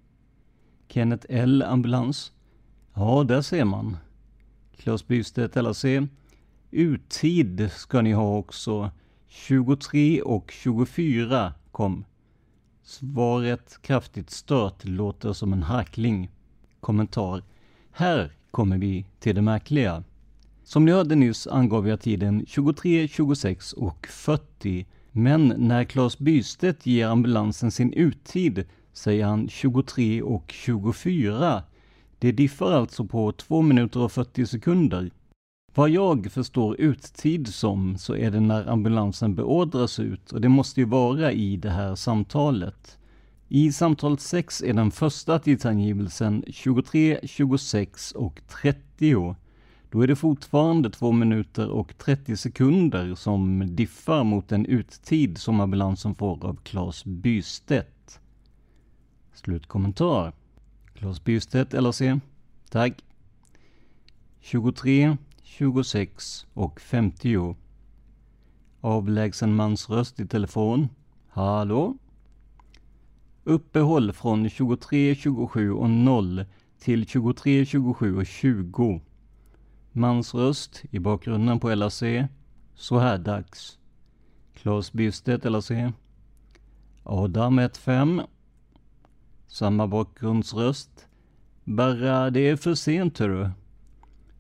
Kenneth 0.89 1.27
L 1.29 1.63
ambulans. 1.63 2.33
Ja, 2.95 3.25
där 3.25 3.43
ser 3.43 3.65
man. 3.65 3.97
Claes 4.77 5.07
Bystedt 5.07 5.57
LAC. 5.57 5.85
Uttid 6.71 7.71
ska 7.73 8.03
ni 8.03 8.13
ha 8.13 8.37
också. 8.37 8.91
23 9.29 10.23
och 10.23 10.51
24 10.51 11.55
kom. 11.73 12.05
Svaret 12.83 13.79
kraftigt 13.83 14.31
stört 14.31 14.85
låter 14.85 15.33
som 15.33 15.53
en 15.53 15.63
hackling. 15.63 16.31
Kommentar. 16.81 17.43
Här 17.91 18.33
kommer 18.51 18.79
vi 18.79 19.07
till 19.21 19.35
det 19.35 19.43
märkliga. 19.43 20.05
Som 20.65 20.85
ni 20.85 20.93
hörde 20.93 21.15
nyss 21.15 21.47
angav 21.47 21.89
jag 21.89 22.01
tiden 22.01 22.45
23, 22.47 23.09
26 23.09 23.73
och 23.73 24.07
40. 24.07 24.87
Men 25.13 25.55
när 25.57 25.85
Claes 25.85 26.19
Bystedt 26.19 26.87
ger 26.87 27.07
ambulansen 27.07 27.71
sin 27.71 27.93
uttid 27.93 28.65
säger 28.93 29.25
han 29.25 29.49
23 29.49 30.23
och 30.23 30.53
24. 30.53 31.63
Det 32.19 32.33
diffar 32.33 32.73
alltså 32.73 33.05
på 33.05 33.33
2 33.33 33.63
minuter 33.63 34.01
och 34.01 34.13
40 34.13 34.47
sekunder. 34.47 35.11
Vad 35.79 35.91
jag 35.91 36.33
förstår 36.33 36.81
uttid 36.81 37.55
som 37.55 37.99
så 37.99 38.17
är 38.17 38.31
det 38.31 38.41
när 38.41 38.67
ambulansen 38.67 39.35
beordras 39.35 39.99
ut 39.99 40.33
och 40.33 40.41
det 40.41 40.49
måste 40.49 40.81
ju 40.81 40.87
vara 40.87 41.33
i 41.33 41.57
det 41.57 41.71
här 41.71 41.95
samtalet. 41.95 42.99
I 43.49 43.73
samtal 43.73 44.19
6 44.19 44.63
är 44.63 44.73
den 44.73 44.91
första 44.91 45.39
tidsangivelsen 45.39 46.45
23, 46.49 47.21
26 47.23 48.13
och 48.13 48.41
30. 48.63 49.35
Då 49.91 50.01
är 50.01 50.07
det 50.07 50.17
fortfarande 50.17 50.91
2 50.91 51.13
minuter 51.13 51.69
och 51.69 51.99
30 51.99 52.37
sekunder 52.37 53.15
som 53.15 53.67
diffar 53.77 54.25
mot 54.25 54.49
den 54.49 54.67
uttid 54.67 55.39
som 55.39 55.61
ambulansen 55.61 56.15
får 56.15 56.47
av 56.47 56.57
Claes 56.63 57.05
Bystedt. 57.05 58.21
Slutkommentar. 59.35 60.33
Claes 60.95 61.25
Bystedt, 61.25 61.73
LAC. 61.73 62.03
Tack. 62.71 63.05
23, 64.41 65.17
26 65.49 66.47
och 66.55 66.81
50. 66.81 67.57
Avlägsen 68.81 69.55
mans 69.55 69.91
röst 69.91 70.21
i 70.21 70.27
telefon. 70.27 70.89
Hallå? 71.29 71.97
Uppehåll 73.45 74.13
från 74.13 74.51
23, 74.51 75.15
27 75.15 75.73
och 75.73 75.91
0 75.91 76.45
till 76.79 77.07
23, 77.07 77.65
27 77.65 78.17
och 78.17 78.27
20. 78.27 79.01
Mans 79.93 80.35
röst 80.35 80.85
i 80.91 80.99
bakgrunden 80.99 81.61
på 81.61 81.75
LAC. 81.75 82.03
Så 82.75 82.99
här 82.99 83.19
dags. 83.19 83.79
Claes 84.55 84.93
Bystedt 84.93 85.45
LAC. 85.45 85.71
Adam 87.03 87.61
15. 87.79 88.27
Samma 89.47 89.87
bakgrundsröst. 89.87 91.07
Bara 91.65 92.31
det 92.31 92.41
är 92.41 92.57
för 92.57 92.75
sent 92.75 93.19
hörru. 93.19 93.51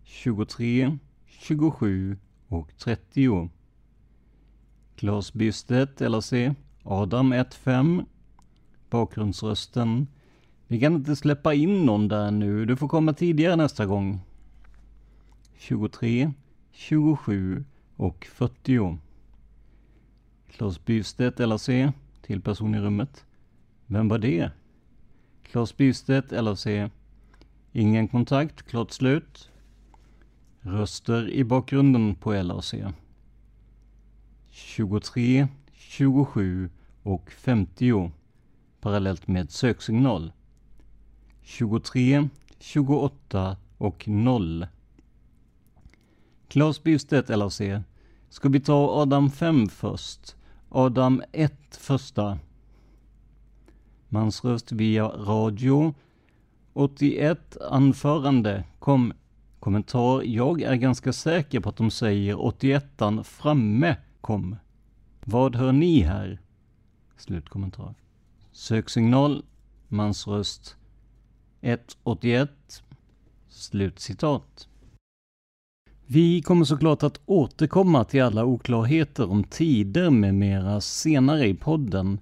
23, 0.09 0.99
27 1.27 2.16
och 2.49 2.77
30. 2.77 3.51
Claes 4.97 5.33
Bystedt 5.33 6.01
LAC. 6.01 6.33
Adam 6.83 7.35
15. 7.51 8.07
Bakgrundsrösten. 8.90 10.07
Vi 10.66 10.81
kan 10.81 10.94
inte 10.94 11.16
släppa 11.16 11.55
in 11.55 11.87
någon 11.87 12.09
där 12.09 12.31
nu. 12.31 12.64
Du 12.64 12.77
får 12.77 12.88
komma 12.88 13.12
tidigare 13.12 13.57
nästa 13.57 13.87
gång. 13.87 14.21
23, 15.59 16.33
27 16.73 17.64
och 17.97 18.25
40. 18.25 18.99
Claes 20.51 20.85
Bystedt 20.85 21.38
LAC 21.38 21.68
till 22.23 22.40
person 22.42 22.75
i 22.75 22.81
rummet. 22.81 23.25
Vem 23.87 24.09
var 24.09 24.18
det? 24.18 24.51
Claes 25.42 25.77
Bystedt 25.77 26.31
LAC. 26.31 26.66
Ingen 27.73 28.09
kontakt, 28.09 28.62
klart 28.62 28.90
slut. 28.90 29.51
Röster 30.70 31.31
i 31.31 31.44
bakgrunden 31.44 32.14
på 32.14 32.42
LAC. 32.42 32.74
23, 34.50 35.48
27 35.72 36.70
och 37.02 37.31
50 37.31 38.11
parallellt 38.81 39.28
med 39.28 39.50
söksignal. 39.50 40.33
23, 41.42 42.28
28 42.59 43.57
och 43.78 44.09
0. 44.09 44.66
Claes 46.48 46.83
Bystedt 46.83 47.28
LAC. 47.28 47.61
Ska 48.28 48.48
vi 48.48 48.61
ta 48.61 49.02
Adam 49.02 49.31
5 49.31 49.68
först? 49.68 50.37
Adam 50.68 51.22
1 51.33 51.76
första. 51.76 52.38
Mansröst 54.09 54.72
via 54.72 55.09
radio. 55.09 55.94
81 56.72 57.57
anförande. 57.70 58.64
Kom. 58.78 59.12
Kommentar. 59.61 60.23
Jag 60.23 60.62
är 60.62 60.75
ganska 60.75 61.12
säker 61.12 61.61
på 61.61 61.68
att 61.68 61.77
de 61.77 61.90
säger 61.90 62.40
81 62.40 62.85
framme. 63.25 63.97
Kom. 64.21 64.57
Vad 65.25 65.57
hör 65.57 65.73
ni 65.73 66.01
här? 66.01 66.40
Slutkommentar. 67.16 67.94
Söksignal. 68.53 69.44
Mansröst. 69.88 70.77
181. 71.61 72.51
Slutcitat. 73.49 74.68
Vi 76.07 76.42
kommer 76.42 76.64
såklart 76.64 77.03
att 77.03 77.21
återkomma 77.27 78.05
till 78.05 78.23
alla 78.23 78.44
oklarheter 78.44 79.31
om 79.31 79.44
tider 79.44 80.11
med 80.11 80.35
mera 80.35 80.81
senare 80.81 81.47
i 81.47 81.55
podden. 81.55 82.18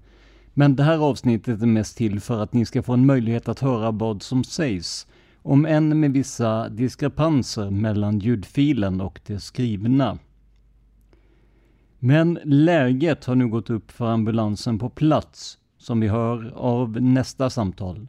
Men 0.55 0.77
det 0.77 0.83
här 0.83 0.99
avsnittet 0.99 1.63
är 1.63 1.67
mest 1.67 1.97
till 1.97 2.21
för 2.21 2.43
att 2.43 2.53
ni 2.53 2.67
ska 2.67 2.83
få 2.83 2.93
en 2.93 3.07
möjlighet 3.07 3.49
att 3.49 3.61
höra 3.61 3.91
vad 3.91 4.23
som 4.23 4.45
sägs, 4.45 5.07
om 5.47 5.67
än 5.67 6.01
med 6.01 6.13
vissa 6.13 6.69
diskrepanser 6.69 7.71
mellan 7.71 8.19
ljudfilen 8.19 9.01
och 9.01 9.21
det 9.27 9.41
skrivna. 9.41 10.19
Men 11.99 12.39
läget 12.45 13.25
har 13.25 13.35
nu 13.35 13.49
gått 13.49 13.71
upp 13.71 13.91
för 13.91 14.07
ambulansen 14.07 14.79
på 14.79 14.89
plats, 14.89 15.59
som 15.79 16.01
vi 16.01 16.09
hör 16.09 16.53
av 16.57 17.03
nästa 17.03 17.51
samtal. 17.51 18.09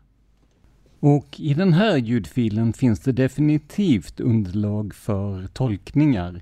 Och 1.00 1.40
i 1.40 1.54
den 1.54 1.74
här 1.74 1.98
ljudfilen 1.98 2.74
finns 2.74 3.00
det 3.00 3.12
definitivt 3.12 4.20
underlag 4.20 4.94
för 4.94 5.48
tolkningar. 5.48 6.42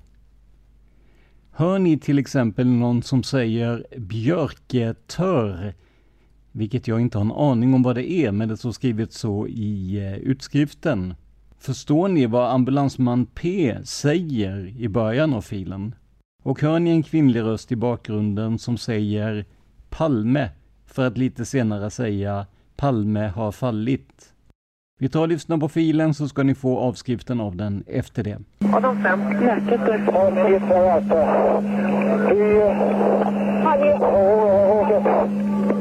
Hör 1.50 1.78
ni 1.78 1.98
till 1.98 2.18
exempel 2.18 2.66
någon 2.66 3.02
som 3.02 3.22
säger 3.22 3.86
björketör, 3.96 5.74
vilket 6.56 6.88
jag 6.88 7.00
inte 7.00 7.18
har 7.18 7.24
en 7.24 7.32
aning 7.32 7.74
om 7.74 7.82
vad 7.82 7.94
det 7.94 8.12
är, 8.12 8.32
men 8.32 8.48
det 8.48 8.56
står 8.56 8.72
skrivet 8.72 9.12
så 9.12 9.46
i 9.46 9.96
eh, 10.06 10.14
utskriften. 10.14 11.14
Förstår 11.58 12.08
ni 12.08 12.26
vad 12.26 12.50
ambulansman 12.50 13.26
P 13.26 13.76
säger 13.84 14.74
i 14.78 14.88
början 14.88 15.34
av 15.34 15.40
filen? 15.40 15.94
Och 16.42 16.62
hör 16.62 16.78
ni 16.78 16.90
en 16.90 17.02
kvinnlig 17.02 17.40
röst 17.40 17.72
i 17.72 17.76
bakgrunden 17.76 18.58
som 18.58 18.78
säger 18.78 19.44
Palme, 19.88 20.50
för 20.86 21.06
att 21.06 21.18
lite 21.18 21.44
senare 21.44 21.90
säga 21.90 22.46
Palme 22.76 23.26
har 23.26 23.52
fallit. 23.52 24.32
Vi 24.98 25.08
tar 25.08 25.20
och 25.20 25.28
lyssnar 25.28 25.58
på 25.58 25.68
filen 25.68 26.14
så 26.14 26.28
ska 26.28 26.42
ni 26.42 26.54
få 26.54 26.78
avskriften 26.78 27.40
av 27.40 27.56
den 27.56 27.84
efter 27.86 28.24
det. 28.24 28.38
Fem 29.02 29.20
läket 29.40 29.80
är... 29.80 29.96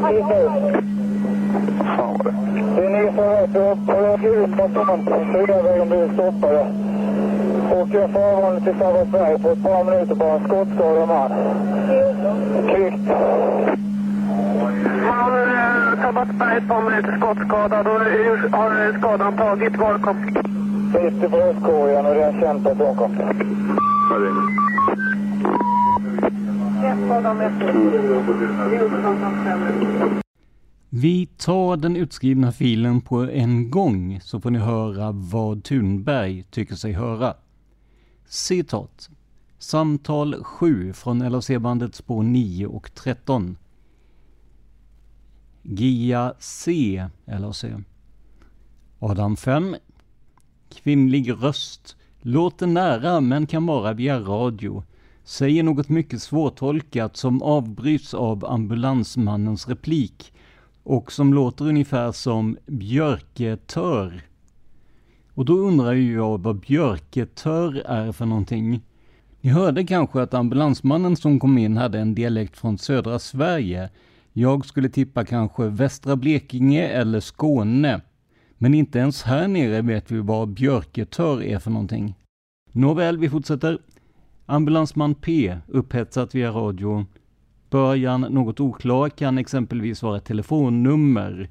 Fan 0.06 0.16
vad 1.98 2.26
det. 2.26 2.34
Det 2.76 2.86
är 2.86 2.90
ni 2.90 3.06
som 3.16 3.62
upp 3.62 3.90
och 3.90 4.04
jag 4.04 4.14
åker 4.14 4.44
ut 4.44 4.50
mot 4.50 4.74
Tomten, 4.74 5.34
Sydavägen 5.34 5.90
blir 5.90 6.14
stoppade. 6.14 6.68
Åker 7.72 8.08
förvarning 8.08 8.64
till 8.64 8.74
Sabbatsberg 8.80 9.40
på 9.40 9.50
ett 9.50 9.64
par 9.64 9.84
minuter 9.84 10.16
bara. 10.16 10.40
Skottskadad 10.40 11.08
man. 11.08 11.32
Kvickt. 12.70 13.08
Man 15.08 15.18
har 15.18 16.02
Sabbatsberg 16.02 16.58
ett 16.58 16.68
par 16.68 16.82
minuter 16.82 17.18
skottskadad 17.18 17.88
och 17.88 18.00
hur 18.00 18.50
har 18.50 19.00
skadan 19.00 19.34
tagit? 19.34 19.78
Var 19.78 19.98
kom? 19.98 20.18
Sitt 20.94 21.24
i 21.24 21.28
bröstkorgen 21.28 22.06
och 22.06 22.16
det 22.16 22.24
är 22.24 22.34
en 22.34 22.42
känd 22.42 22.64
person 22.64 22.96
kom. 22.96 23.16
Jag 24.12 24.22
ringer. 24.22 25.75
Vi 30.90 31.26
tar 31.38 31.78
den 31.78 31.96
utskrivna 31.96 32.52
filen 32.52 33.02
på 33.02 33.18
en 33.24 33.72
gång 33.72 34.20
så 34.22 34.40
får 34.40 34.52
ni 34.52 34.60
höra 34.60 35.12
vad 35.12 35.64
Thunberg 35.64 36.44
tycker 36.44 36.76
sig 36.76 36.92
höra. 36.94 37.34
Citat. 38.26 39.10
Samtal 39.58 40.44
7 40.44 40.94
från 40.94 41.30
LHC-bandet 41.30 41.96
spår 41.96 42.24
9 42.24 42.68
och 42.68 42.96
13. 42.96 43.58
Gia 45.62 46.34
C, 46.40 47.10
LHC. 47.26 47.66
Adam 49.00 49.38
5. 49.38 49.76
Kvinnlig 50.70 51.32
röst. 51.32 51.98
Låter 52.22 52.68
nära 52.68 53.22
men 53.22 53.48
kan 53.48 53.66
vara 53.66 53.94
via 53.94 54.20
radio. 54.20 54.84
Säger 55.28 55.64
något 55.64 55.90
mycket 55.90 56.22
svårtolkat 56.22 57.18
som 57.18 57.42
avbryts 57.42 58.14
av 58.14 58.46
ambulansmannens 58.46 59.68
replik 59.68 60.34
och 60.84 61.12
som 61.12 61.34
låter 61.34 61.68
ungefär 61.68 62.12
som 62.12 62.58
björketör. 62.66 64.22
Och 65.34 65.46
då 65.46 65.54
undrar 65.54 65.94
ju 65.94 66.14
jag 66.14 66.42
vad 66.42 66.60
björketör 66.60 67.84
är 67.86 68.12
för 68.12 68.26
någonting. 68.26 68.82
Ni 69.42 69.50
hörde 69.50 69.84
kanske 69.84 70.22
att 70.22 70.34
ambulansmannen 70.34 71.16
som 71.16 71.40
kom 71.40 71.58
in 71.58 71.78
hade 71.78 72.00
en 72.00 72.16
dialekt 72.16 72.58
från 72.58 72.78
södra 72.78 73.20
Sverige. 73.20 73.90
Jag 74.34 74.66
skulle 74.66 74.90
tippa 74.90 75.26
kanske 75.26 75.68
västra 75.68 76.16
Blekinge 76.16 76.88
eller 76.88 77.20
Skåne. 77.20 78.02
Men 78.58 78.74
inte 78.74 79.00
ens 79.00 79.24
här 79.24 79.48
nere 79.48 79.82
vet 79.82 80.12
vi 80.12 80.20
vad 80.20 80.50
björketör 80.50 81.44
är 81.44 81.60
för 81.60 81.72
någonting. 81.72 82.16
Nåväl, 82.72 83.18
vi 83.18 83.30
fortsätter. 83.30 83.80
Ambulansman 84.48 85.16
P, 85.16 85.58
upphetsat 85.68 86.36
via 86.36 86.52
radio. 86.52 87.06
Början 87.70 88.22
något 88.22 88.60
oklar 88.60 89.10
kan 89.10 89.38
exempelvis 89.38 90.04
vara 90.04 90.20
telefonnummer. 90.20 91.50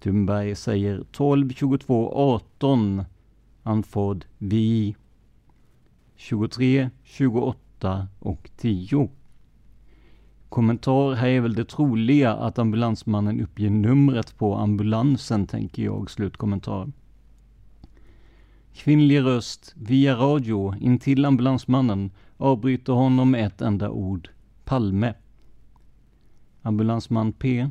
Thunberg 0.00 0.54
säger 0.54 1.04
12 1.12 1.50
22 1.50 2.12
18. 2.14 3.04
Anford 3.62 4.24
vi 4.38 4.96
23 6.16 6.90
28 7.02 8.08
och 8.18 8.50
10. 8.56 9.10
Kommentar 10.48 11.14
här 11.14 11.28
är 11.28 11.40
väl 11.40 11.54
det 11.54 11.64
troliga 11.64 12.34
att 12.34 12.58
ambulansmannen 12.58 13.40
uppger 13.40 13.70
numret 13.70 14.38
på 14.38 14.54
ambulansen, 14.56 15.46
tänker 15.46 15.82
jag. 15.82 16.10
Slutkommentar. 16.10 16.92
Kvinnlig 18.74 19.20
röst 19.20 19.74
via 19.76 20.16
radio 20.16 20.74
intill 20.80 21.24
ambulansmannen 21.24 22.10
avbryter 22.36 22.92
honom 22.92 23.30
med 23.30 23.46
ett 23.46 23.60
enda 23.60 23.90
ord. 23.90 24.28
Palme. 24.64 25.14
Ambulansman 26.62 27.32
P. 27.32 27.70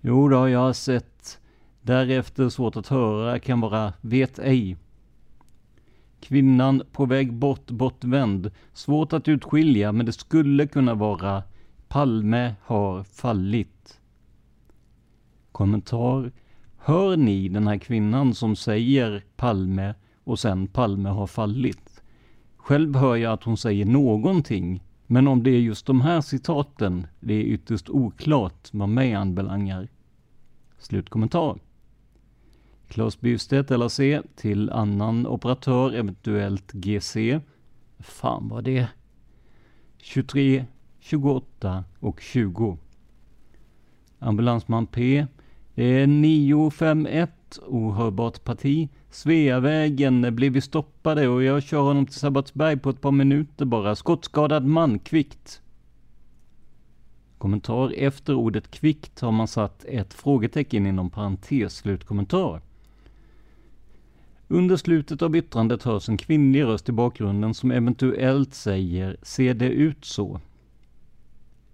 Jo 0.00 0.28
då, 0.28 0.48
jag 0.48 0.58
har 0.58 0.72
sett. 0.72 1.40
Därefter 1.82 2.48
svårt 2.48 2.76
att 2.76 2.86
höra 2.88 3.38
kan 3.38 3.60
vara 3.60 3.92
vet 4.00 4.38
ej. 4.38 4.76
Kvinnan 6.20 6.82
på 6.92 7.06
väg 7.06 7.32
bort, 7.32 7.70
bortvänd. 7.70 8.50
Svårt 8.72 9.12
att 9.12 9.28
utskilja, 9.28 9.92
men 9.92 10.06
det 10.06 10.12
skulle 10.12 10.66
kunna 10.66 10.94
vara 10.94 11.42
Palme 11.88 12.54
har 12.62 13.04
fallit. 13.04 14.00
Kommentar. 15.52 16.32
Hör 16.78 17.16
ni 17.16 17.48
den 17.48 17.66
här 17.66 17.78
kvinnan 17.78 18.34
som 18.34 18.56
säger 18.56 19.24
Palme 19.36 19.94
och 20.24 20.38
sen 20.38 20.66
Palme 20.66 21.08
har 21.08 21.26
fallit. 21.26 22.02
Själv 22.56 22.96
hör 22.96 23.16
jag 23.16 23.32
att 23.32 23.44
hon 23.44 23.56
säger 23.56 23.84
någonting, 23.84 24.82
men 25.06 25.28
om 25.28 25.42
det 25.42 25.50
är 25.50 25.60
just 25.60 25.86
de 25.86 26.00
här 26.00 26.20
citaten, 26.20 27.06
det 27.20 27.34
är 27.34 27.42
ytterst 27.42 27.88
oklart 27.90 28.68
vad 28.72 28.88
mig 28.88 29.14
anbelangar. 29.14 29.88
Slutkommentar. 30.78 31.58
Claes 32.88 33.20
Bystedt 33.20 33.70
LAC 33.70 34.00
till 34.36 34.70
annan 34.70 35.26
operatör, 35.26 35.92
eventuellt 35.92 36.72
GC. 36.72 37.40
Fan 37.98 38.48
vad 38.48 38.64
det 38.64 38.88
23, 39.98 40.64
28 40.98 41.84
och 42.00 42.20
20. 42.20 42.78
Ambulansman 44.18 44.86
P. 44.86 45.26
det 45.74 45.84
är 45.84 46.06
951 46.06 47.30
ohörbart 47.66 48.44
parti. 48.44 48.88
Sveavägen 49.10 50.24
eh, 50.24 50.30
blev 50.30 50.52
vi 50.52 50.60
stoppade 50.60 51.28
och 51.28 51.42
jag 51.42 51.62
kör 51.62 51.80
honom 51.80 52.06
till 52.06 52.14
Sabbatsberg 52.14 52.78
på 52.78 52.90
ett 52.90 53.00
par 53.00 53.10
minuter 53.10 53.64
bara. 53.64 53.96
Skottskadad 53.96 54.64
man, 54.64 54.98
kvickt. 54.98 55.62
Kommentar 57.38 57.92
efter 57.96 58.34
ordet 58.34 58.70
kvickt 58.70 59.20
har 59.20 59.32
man 59.32 59.48
satt 59.48 59.84
ett 59.84 60.14
frågetecken 60.14 60.86
inom 60.86 61.10
parentes 61.10 61.76
slutkommentar. 61.76 62.60
Under 64.48 64.76
slutet 64.76 65.22
av 65.22 65.36
yttrandet 65.36 65.82
hörs 65.82 66.08
en 66.08 66.16
kvinnlig 66.16 66.62
röst 66.62 66.88
i 66.88 66.92
bakgrunden 66.92 67.54
som 67.54 67.70
eventuellt 67.70 68.54
säger 68.54 69.16
”Ser 69.22 69.54
det 69.54 69.68
ut 69.68 70.04
så?” 70.04 70.40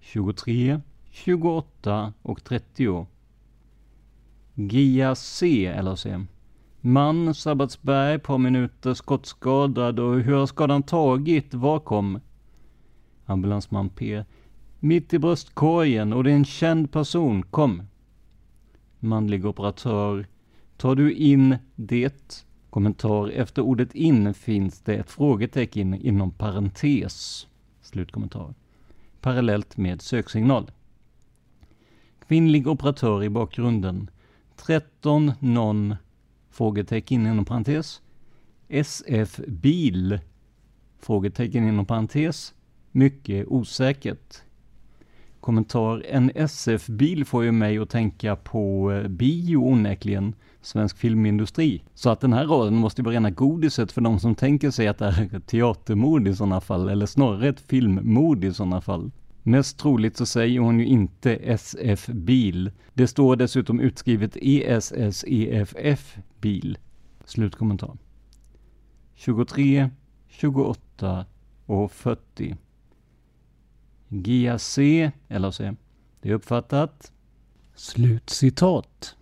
23, 0.00 0.80
28 1.10 2.12
och 2.22 2.44
30 2.44 3.06
Gia 4.60 5.14
C, 5.14 5.66
eller 5.66 6.26
Man, 6.80 7.34
Sabbatsberg, 7.34 8.18
par 8.18 8.38
minuter, 8.38 8.94
skottskadad 8.94 10.00
och 10.00 10.20
hur 10.20 10.34
har 10.34 10.46
skadan 10.46 10.82
tagit? 10.82 11.54
Var 11.54 11.80
kom? 11.80 12.20
Ambulansman 13.24 13.88
P. 13.88 14.24
Mitt 14.80 15.14
i 15.14 15.18
bröstkorgen 15.18 16.12
och 16.12 16.24
det 16.24 16.30
är 16.30 16.34
en 16.34 16.44
känd 16.44 16.92
person. 16.92 17.42
Kom. 17.42 17.82
Manlig 18.98 19.46
operatör. 19.46 20.26
Tar 20.76 20.94
du 20.94 21.12
in 21.12 21.56
det? 21.74 22.44
Kommentar. 22.70 23.28
Efter 23.28 23.62
ordet 23.62 23.94
in 23.94 24.34
finns 24.34 24.80
det 24.80 24.94
ett 24.94 25.10
frågetecken 25.10 25.94
inom 25.94 26.30
parentes. 26.30 27.46
Slutkommentar. 27.80 28.54
Parallellt 29.20 29.76
med 29.76 30.02
söksignal. 30.02 30.70
Kvinnlig 32.28 32.68
operatör 32.68 33.24
i 33.24 33.28
bakgrunden. 33.28 34.10
13 34.58 35.32
non 35.40 35.96
frågetecken 36.50 37.26
inom 37.26 37.44
parentes. 37.44 38.02
SF 38.68 39.40
bil 39.46 40.18
frågetecken 41.00 41.68
inom 41.68 41.86
parentes. 41.86 42.54
Mycket 42.92 43.46
osäkert. 43.48 44.42
Kommentar. 45.40 46.04
En 46.08 46.30
SF-bil 46.34 47.24
får 47.24 47.44
ju 47.44 47.52
mig 47.52 47.78
att 47.78 47.90
tänka 47.90 48.36
på 48.36 48.92
eh, 48.92 49.08
bio 49.08 49.56
onekligen, 49.56 50.34
svensk 50.60 50.98
filmindustri. 50.98 51.82
Så 51.94 52.10
att 52.10 52.20
den 52.20 52.32
här 52.32 52.46
raden 52.46 52.74
måste 52.74 53.02
vara 53.02 53.14
rena 53.14 53.30
godiset 53.30 53.92
för 53.92 54.00
de 54.00 54.20
som 54.20 54.34
tänker 54.34 54.70
sig 54.70 54.88
att 54.88 54.98
det 54.98 55.06
är 55.06 55.36
ett 55.36 55.46
teatermord 55.46 56.28
i 56.28 56.34
sådana 56.34 56.60
fall, 56.60 56.88
eller 56.88 57.06
snarare 57.06 57.48
ett 57.48 57.60
filmmord 57.60 58.44
i 58.44 58.52
sådana 58.52 58.80
fall. 58.80 59.10
Mest 59.48 59.78
troligt 59.78 60.16
så 60.16 60.26
säger 60.26 60.60
hon 60.60 60.78
ju 60.78 60.86
inte 60.86 61.36
SF-bil. 61.36 62.70
Det 62.94 63.06
står 63.06 63.36
dessutom 63.36 63.80
utskrivet 63.80 64.36
ESSEFF 64.40 66.18
bil. 66.40 66.78
Slutkommentar. 67.24 67.96
23, 69.14 69.90
28 70.28 71.26
och 71.66 71.92
40. 71.92 72.56
GAC, 74.08 74.78
LAC. 75.28 75.58
Det 76.20 76.30
är 76.30 76.32
uppfattat. 76.32 77.12
Slutcitat. 77.74 79.16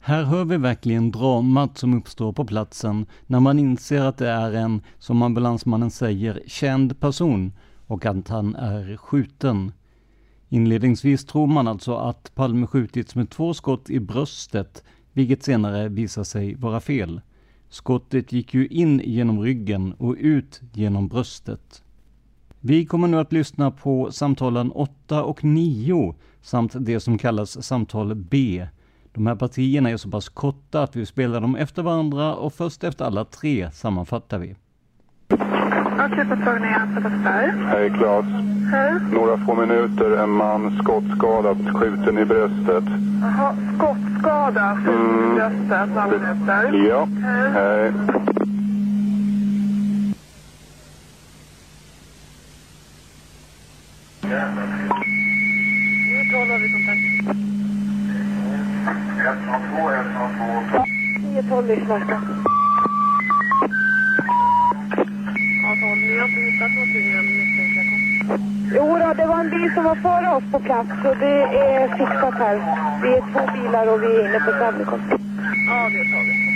Här 0.00 0.24
hör 0.24 0.44
vi 0.44 0.56
verkligen 0.56 1.10
dramat 1.10 1.78
som 1.78 1.94
uppstår 1.94 2.32
på 2.32 2.44
platsen 2.44 3.06
när 3.26 3.40
man 3.40 3.58
inser 3.58 4.00
att 4.00 4.18
det 4.18 4.28
är 4.28 4.52
en, 4.52 4.82
som 4.98 5.22
ambulansmannen 5.22 5.90
säger, 5.90 6.42
känd 6.46 7.00
person 7.00 7.52
och 7.90 8.06
att 8.06 8.28
han 8.28 8.56
är 8.56 8.96
skjuten. 8.96 9.72
Inledningsvis 10.48 11.24
tror 11.24 11.46
man 11.46 11.68
alltså 11.68 11.96
att 11.96 12.32
Palme 12.34 12.66
skjutits 12.66 13.14
med 13.14 13.30
två 13.30 13.54
skott 13.54 13.90
i 13.90 14.00
bröstet, 14.00 14.84
vilket 15.12 15.42
senare 15.42 15.88
visar 15.88 16.24
sig 16.24 16.54
vara 16.54 16.80
fel. 16.80 17.20
Skottet 17.68 18.32
gick 18.32 18.54
ju 18.54 18.66
in 18.66 19.00
genom 19.04 19.40
ryggen 19.40 19.92
och 19.92 20.16
ut 20.18 20.60
genom 20.72 21.08
bröstet. 21.08 21.82
Vi 22.60 22.86
kommer 22.86 23.08
nu 23.08 23.18
att 23.18 23.32
lyssna 23.32 23.70
på 23.70 24.12
samtalen 24.12 24.72
8 24.72 25.24
och 25.24 25.44
9 25.44 26.14
samt 26.42 26.72
det 26.78 27.00
som 27.00 27.18
kallas 27.18 27.66
samtal 27.66 28.14
B. 28.14 28.66
De 29.12 29.26
här 29.26 29.36
partierna 29.36 29.90
är 29.90 29.96
så 29.96 30.10
pass 30.10 30.28
korta 30.28 30.82
att 30.82 30.96
vi 30.96 31.06
spelar 31.06 31.40
dem 31.40 31.56
efter 31.56 31.82
varandra 31.82 32.34
och 32.34 32.54
först 32.54 32.84
efter 32.84 33.04
alla 33.04 33.24
tre 33.24 33.70
sammanfattar 33.70 34.38
vi. 34.38 34.56
Akutmottagning 36.00 36.74
Sabbatsberg. 36.94 37.52
Hej 37.68 37.90
Claes. 37.90 38.26
Hej. 38.70 38.92
Några 39.12 39.36
få 39.36 39.54
minuter, 39.54 40.22
en 40.22 40.30
man 40.30 40.78
skottskadad, 40.82 41.56
skjuten 41.74 42.18
i 42.18 42.24
bröstet. 42.24 42.84
Jaha, 43.22 43.54
skottskada, 43.76 44.76
skjuten 44.76 45.32
i 45.32 45.34
bröstet, 45.34 45.88
några 45.94 46.06
minuter. 46.06 46.88
Ja. 46.88 47.08
Hej. 47.52 47.92
Nu 56.32 56.36
har 56.36 56.58
vi 56.58 56.68
kontakt. 56.72 57.40
102, 59.20 59.90
102. 59.90 60.84
912 61.22 61.66
lyssnar. 61.66 62.49
Ja, 66.10 66.16
12. 66.16 66.16
Ni 66.16 66.18
har 66.18 66.28
inte 66.28 66.40
hittat 66.40 66.72
någonting 66.74 67.12
än 67.12 67.26
misstänkta? 67.36 67.82
Jo 68.74 68.98
då, 68.98 69.14
det 69.14 69.26
var 69.26 69.40
en 69.40 69.50
bil 69.50 69.74
som 69.74 69.84
var 69.84 69.94
före 69.94 70.36
oss 70.36 70.44
på 70.52 70.60
plats 70.60 70.88
så 71.02 71.14
det 71.14 71.42
är 71.42 71.88
fixat 71.88 72.34
här. 72.34 72.56
Vi 73.02 73.08
är 73.08 73.20
två 73.32 73.52
bilar 73.52 73.86
och 73.94 74.02
vi 74.02 74.06
är 74.06 74.28
inne 74.28 74.40
på 74.40 74.52
Sablikon. 74.58 75.00
Ja, 75.68 75.90
det 75.90 76.04
tar 76.12 76.24
vi. 76.26 76.50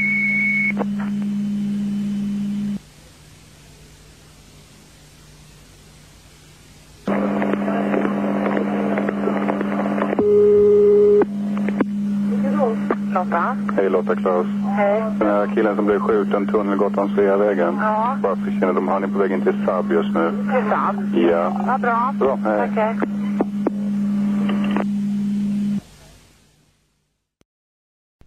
Lotta? 13.15 13.57
Hej 13.77 13.91
Lotta 13.91 14.17
Claes. 14.17 14.64
Hej. 14.77 15.01
Den 15.19 15.29
här 15.29 15.55
killen 15.55 15.77
som 15.77 15.87
blev 15.87 15.99
skjuten 15.99 16.47
Tunnelgatan 16.47 17.15
Sveavägen. 17.15 17.75
Ja. 17.75 18.19
Bara 18.23 18.37
för 18.37 18.61
kännedom, 18.61 18.89
han 18.89 19.05
är 19.05 19.09
på 19.09 19.19
väg 19.19 19.33
in 19.33 19.43
till 19.43 19.65
Saab 19.67 19.93
just 19.93 20.15
nu. 20.15 20.31
Till 20.31 20.71
Saab? 20.71 21.15
Ja. 21.15 21.65
Ja, 21.67 21.79
bra. 21.79 22.15
Bra, 22.19 22.35
hej. 22.35 22.71
Okej. 22.71 22.99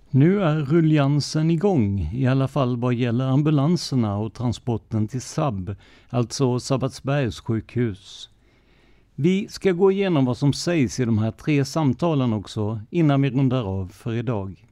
Nu 0.09 0.43
är 0.43 0.55
ruljansen 0.55 1.51
igång, 1.51 2.09
i 2.13 2.27
alla 2.27 2.47
fall 2.47 2.77
vad 2.77 2.93
gäller 2.93 3.25
ambulanserna 3.25 4.17
och 4.17 4.33
transporten 4.33 5.07
till 5.07 5.21
SAB, 5.21 5.75
alltså 6.09 6.59
Sabbatsbergs 6.59 7.39
sjukhus. 7.39 8.29
Vi 9.15 9.47
ska 9.47 9.71
gå 9.71 9.91
igenom 9.91 10.25
vad 10.25 10.37
som 10.37 10.53
sägs 10.53 10.99
i 10.99 11.05
de 11.05 11.17
här 11.17 11.31
tre 11.31 11.65
samtalen 11.65 12.33
också 12.33 12.81
innan 12.89 13.21
vi 13.21 13.29
rundar 13.29 13.63
av 13.63 13.87
för 13.87 14.13
idag. 14.13 14.65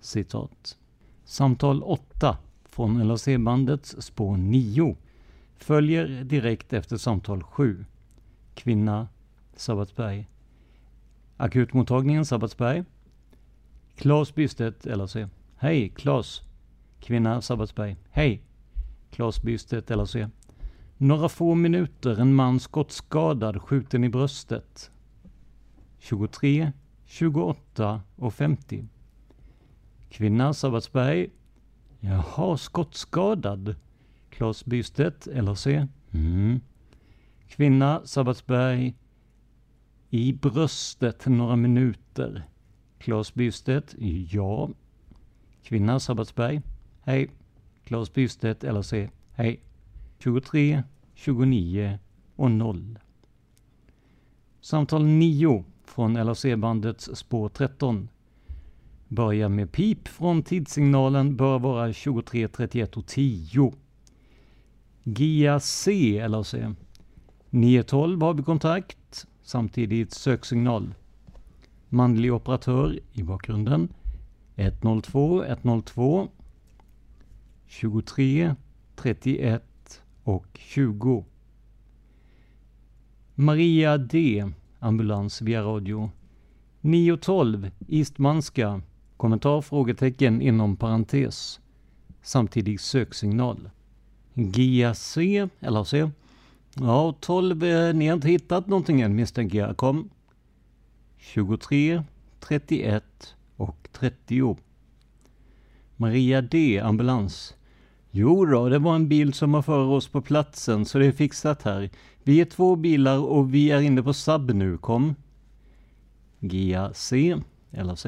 Citat. 0.00 0.76
Samtal 1.24 1.82
8 1.82 2.38
från 2.64 3.08
LAC-bandets 3.08 4.02
spår 4.02 4.36
9 4.36 4.96
följer 5.56 6.24
direkt 6.24 6.72
efter 6.72 6.96
samtal 6.96 7.42
7. 7.42 7.84
Kvinna, 8.54 9.08
Sabbatsberg. 9.56 10.28
Akutmottagningen 11.36 12.24
Sabbatsberg. 12.24 12.84
Claes 13.96 14.34
Bystedt, 14.34 14.84
LAC. 14.84 15.16
Hej, 15.56 15.88
Claes. 15.88 16.42
Kvinna, 17.00 17.42
Sabbatsberg. 17.42 17.96
Hej. 18.10 18.42
Claes 19.10 19.42
Bystedt, 19.42 19.90
LAC. 19.90 20.16
Några 20.96 21.28
få 21.28 21.54
minuter, 21.54 22.20
en 22.20 22.34
man 22.34 22.60
skottskadad, 22.60 23.62
skjuten 23.62 24.04
i 24.04 24.08
bröstet. 24.08 24.90
23, 25.98 26.72
28 27.04 28.00
och 28.16 28.34
50. 28.34 28.88
Kvinna, 30.14 30.52
Sabbatsberg. 30.52 31.30
Jaha, 32.00 32.56
skottskadad. 32.56 33.74
Claes 34.30 34.64
Bystedt, 34.64 35.26
LAC. 35.26 35.66
Mm. 36.12 36.60
Kvinna, 37.48 38.00
Sabbatsberg. 38.04 38.94
I 40.10 40.32
bröstet, 40.32 41.26
några 41.26 41.56
minuter. 41.56 42.44
Claes 42.98 43.34
Bystedt, 43.34 43.94
ja. 44.30 44.70
Kvinna, 45.62 46.00
Sabbatsberg. 46.00 46.62
Hej. 47.00 47.30
Claes 47.84 48.12
Bystedt, 48.12 48.62
LAC. 48.62 48.92
Hej. 49.32 49.60
23, 50.18 50.82
29 51.14 51.98
och 52.36 52.50
0. 52.50 52.98
Samtal 54.60 55.04
9 55.04 55.64
från 55.84 56.14
LAC-bandets 56.14 57.16
spår 57.16 57.48
13. 57.48 58.08
Börjar 59.14 59.48
med 59.48 59.72
pip 59.72 60.08
från 60.08 60.42
tidssignalen 60.42 61.36
bör 61.36 61.58
vara 61.58 61.92
23, 61.92 62.48
31 62.48 62.96
och 62.96 63.06
10. 63.06 63.72
C 65.60 66.28
LAC. 66.28 66.54
912 67.50 68.22
har 68.22 68.34
vi 68.34 68.42
kontakt, 68.42 69.26
samtidigt 69.42 70.12
söksignal. 70.12 70.94
Manlig 71.88 72.34
operatör 72.34 72.98
i 73.12 73.22
bakgrunden. 73.22 73.88
102, 74.56 75.44
102. 75.44 76.28
23, 77.66 78.54
31 78.96 80.02
och 80.24 80.46
20. 80.54 81.24
Maria 83.34 83.98
D. 83.98 84.44
Ambulans 84.78 85.42
via 85.42 85.62
radio. 85.62 86.10
912 86.80 87.70
Eastmanska. 87.88 88.82
Kommentar 89.16 89.60
frågetecken 89.60 90.42
inom 90.42 90.76
parentes. 90.76 91.60
Samtidig 92.22 92.80
söksignal. 92.80 93.70
GAC, 94.34 95.18
LAC. 95.60 95.94
Ja, 96.74 97.14
12, 97.20 97.64
eh, 97.64 97.94
ni 97.94 98.06
har 98.06 98.14
inte 98.14 98.28
hittat 98.28 98.66
någonting 98.66 99.00
än 99.00 99.14
misstänker 99.14 99.58
jag. 99.58 99.76
Kom. 99.76 100.10
23, 101.18 102.02
31 102.40 103.04
och 103.56 103.88
30. 103.92 104.56
Maria 105.96 106.42
D. 106.42 106.80
Ambulans. 106.80 107.54
Jo 108.10 108.44
då, 108.44 108.68
det 108.68 108.78
var 108.78 108.94
en 108.94 109.08
bil 109.08 109.32
som 109.32 109.52
var 109.52 109.62
före 109.62 109.96
oss 109.96 110.08
på 110.08 110.22
platsen, 110.22 110.84
så 110.84 110.98
det 110.98 111.06
är 111.06 111.12
fixat 111.12 111.62
här. 111.62 111.90
Vi 112.22 112.40
är 112.40 112.44
två 112.44 112.76
bilar 112.76 113.18
och 113.18 113.54
vi 113.54 113.70
är 113.70 113.80
inne 113.80 114.02
på 114.02 114.14
SAB 114.14 114.50
nu, 114.50 114.78
kom. 114.78 115.14
GAC, 116.40 117.12
LAC. 117.70 118.06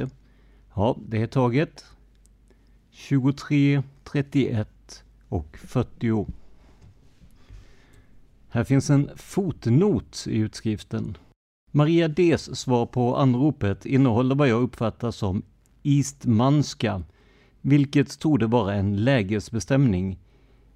Ja, 0.77 0.97
det 1.09 1.23
är 1.23 1.27
taget. 1.27 1.85
23, 2.91 3.83
31 4.05 5.05
och 5.29 5.59
40. 5.59 6.27
Här 8.49 8.65
finns 8.65 8.91
en 8.91 9.11
fotnot 9.17 10.25
i 10.29 10.37
utskriften. 10.39 11.17
Maria 11.71 12.09
Ds 12.09 12.61
svar 12.61 12.87
på 12.87 13.17
anropet 13.17 13.87
innehåller 13.87 14.35
vad 14.35 14.49
jag 14.49 14.63
uppfattar 14.63 15.11
som 15.11 15.43
Eastmanska, 15.83 17.03
vilket 17.61 18.19
torde 18.19 18.47
vara 18.47 18.75
en 18.75 18.97
lägesbestämning. 19.05 20.19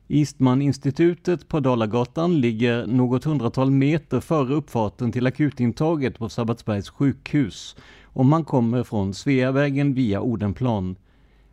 Eastman-institutet 0.08 1.48
på 1.48 1.60
Dalagatan 1.60 2.40
ligger 2.40 2.86
något 2.86 3.24
hundratal 3.24 3.70
meter 3.70 4.20
före 4.20 4.54
uppfarten 4.54 5.12
till 5.12 5.26
akutintaget 5.26 6.18
på 6.18 6.28
Sabbatsbergs 6.28 6.88
sjukhus 6.88 7.76
om 8.12 8.28
man 8.28 8.44
kommer 8.44 8.82
från 8.82 9.14
Sveavägen 9.14 9.94
via 9.94 10.20
Odenplan. 10.20 10.96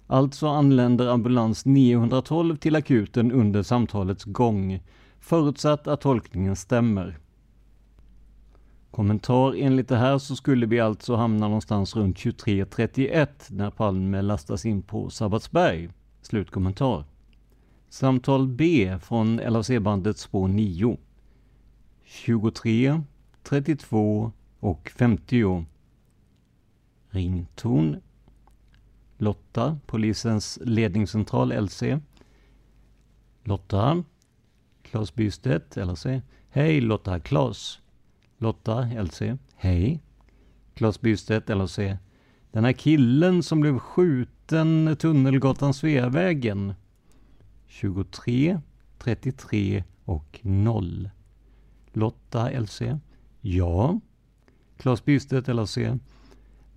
Alltså 0.08 0.48
anländer 0.48 1.08
ambulans 1.08 1.66
912 1.66 2.56
till 2.56 2.76
akuten 2.76 3.32
under 3.32 3.64
samtalets 3.64 4.24
gång, 4.24 4.80
förutsatt 5.20 5.88
att 5.88 6.02
tolkningen 6.02 6.56
stämmer. 6.56 7.18
Kommentar 8.92 9.56
enligt 9.58 9.88
det 9.88 9.98
här 9.98 10.18
så 10.18 10.36
skulle 10.36 10.66
vi 10.66 10.80
alltså 10.80 11.16
hamna 11.16 11.48
någonstans 11.48 11.96
runt 11.96 12.18
23.31 12.18 13.28
när 13.50 13.70
Palme 13.70 14.22
lastas 14.22 14.66
in 14.66 14.82
på 14.82 15.10
Sabbatsberg. 15.10 15.90
Slutkommentar. 16.22 17.04
Samtal 17.90 18.48
B 18.48 18.96
från 19.02 19.38
LAC-bandet 19.38 20.18
spår 20.18 20.48
9. 20.48 20.98
23, 22.06 23.02
32 23.44 24.32
och 24.60 24.92
50. 24.96 25.66
Rington. 27.10 28.02
Lotta, 29.18 29.80
polisens 29.86 30.60
ledningscentral 30.62 31.52
LC. 31.52 32.00
Lotta. 33.44 34.04
Claes 34.84 35.16
Bystedt, 35.16 35.78
LC. 35.78 36.22
Hej 36.50 36.82
Lotta, 36.82 37.20
Claes. 37.20 37.80
Lotta, 38.38 38.88
LC. 39.04 39.38
Hej. 39.56 40.02
Claes 40.74 41.02
Bystedt, 41.02 41.50
LC. 41.50 41.98
Den 42.52 42.66
här 42.66 42.74
killen 42.74 43.44
som 43.44 43.60
blev 43.60 43.80
skjuten 43.80 44.96
Tunnelgatan 45.00 45.74
Sveavägen. 45.74 46.74
23, 47.68 48.60
33 48.98 49.84
och 50.06 50.40
0. 50.44 51.10
Lotta 51.94 52.50
LC. 52.60 52.82
Ja. 53.42 54.00
Claes 54.78 55.06
Bystedt 55.06 55.48
LC. 55.48 55.78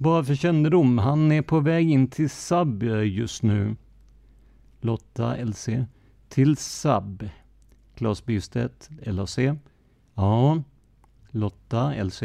Bara 0.00 0.24
för 0.24 0.34
kännedom, 0.34 0.98
han 0.98 1.32
är 1.32 1.42
på 1.42 1.60
väg 1.60 1.90
in 1.90 2.08
till 2.08 2.30
SAB 2.30 2.82
eh, 2.82 3.02
just 3.02 3.42
nu. 3.42 3.76
Lotta 4.80 5.36
LC. 5.36 5.68
Till 6.28 6.56
SAB. 6.56 7.28
Claes 7.94 8.24
Bystedt 8.24 8.90
LAC. 9.02 9.38
Ja. 10.14 10.62
Lotta 11.30 12.04
LC. 12.04 12.22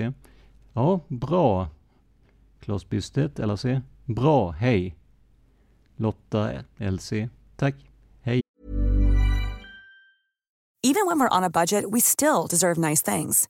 Ja, 0.73 0.99
bra. 1.07 1.69
Claes 2.59 2.89
Bystedt 2.89 3.39
LAC. 3.39 3.65
Bra, 4.05 4.51
hej. 4.51 4.95
Lotta 5.95 6.51
LC. 6.77 7.11
Tack. 7.55 7.75
Hej. 8.21 8.41
Even 10.83 11.07
when 11.07 11.19
we're 11.19 11.37
on 11.37 11.43
a 11.43 11.49
budget, 11.49 11.85
we 11.93 12.01
still 12.01 12.47
deserve 12.49 12.89
nice 12.89 13.01
things. 13.15 13.49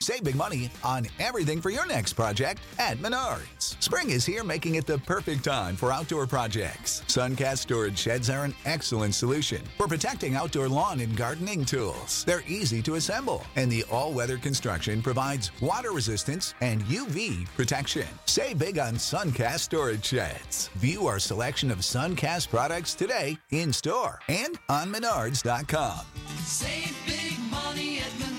Save 0.00 0.24
big 0.24 0.36
money 0.36 0.70
on 0.82 1.06
everything 1.18 1.60
for 1.60 1.70
your 1.70 1.86
next 1.86 2.12
project 2.14 2.60
at 2.78 2.98
Menards. 2.98 3.82
Spring 3.82 4.10
is 4.10 4.26
here, 4.26 4.44
making 4.44 4.74
it 4.74 4.86
the 4.86 4.98
perfect 4.98 5.44
time 5.44 5.76
for 5.76 5.92
outdoor 5.92 6.26
projects. 6.26 7.02
Suncast 7.06 7.58
storage 7.58 7.98
sheds 7.98 8.28
are 8.28 8.44
an 8.44 8.54
excellent 8.64 9.14
solution 9.14 9.62
for 9.78 9.86
protecting 9.86 10.34
outdoor 10.34 10.68
lawn 10.68 11.00
and 11.00 11.16
gardening 11.16 11.64
tools. 11.64 12.24
They're 12.26 12.44
easy 12.46 12.82
to 12.82 12.96
assemble, 12.96 13.44
and 13.56 13.70
the 13.70 13.84
all 13.90 14.12
weather 14.12 14.36
construction 14.36 15.00
provides 15.00 15.50
water 15.62 15.92
resistance 15.92 16.54
and 16.60 16.82
UV 16.84 17.46
protection. 17.56 18.06
Save 18.26 18.58
big 18.58 18.78
on 18.78 18.94
Suncast 18.94 19.60
storage 19.60 20.04
sheds. 20.04 20.68
View 20.76 21.06
our 21.06 21.18
selection 21.18 21.70
of 21.70 21.78
Suncast 21.78 22.50
products 22.50 22.94
today 22.94 23.38
in 23.50 23.72
store 23.72 24.20
and 24.28 24.58
on 24.68 24.92
Menards.com. 24.92 26.00
Save 26.44 26.96
big 27.06 27.38
money 27.50 27.98
at 27.98 28.04
Menards. 28.04 28.33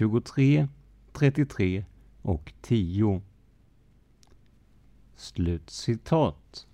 23, 0.00 0.68
33 1.12 1.84
och 2.22 2.52
10. 2.62 3.22
Slutcitat. 5.16 6.66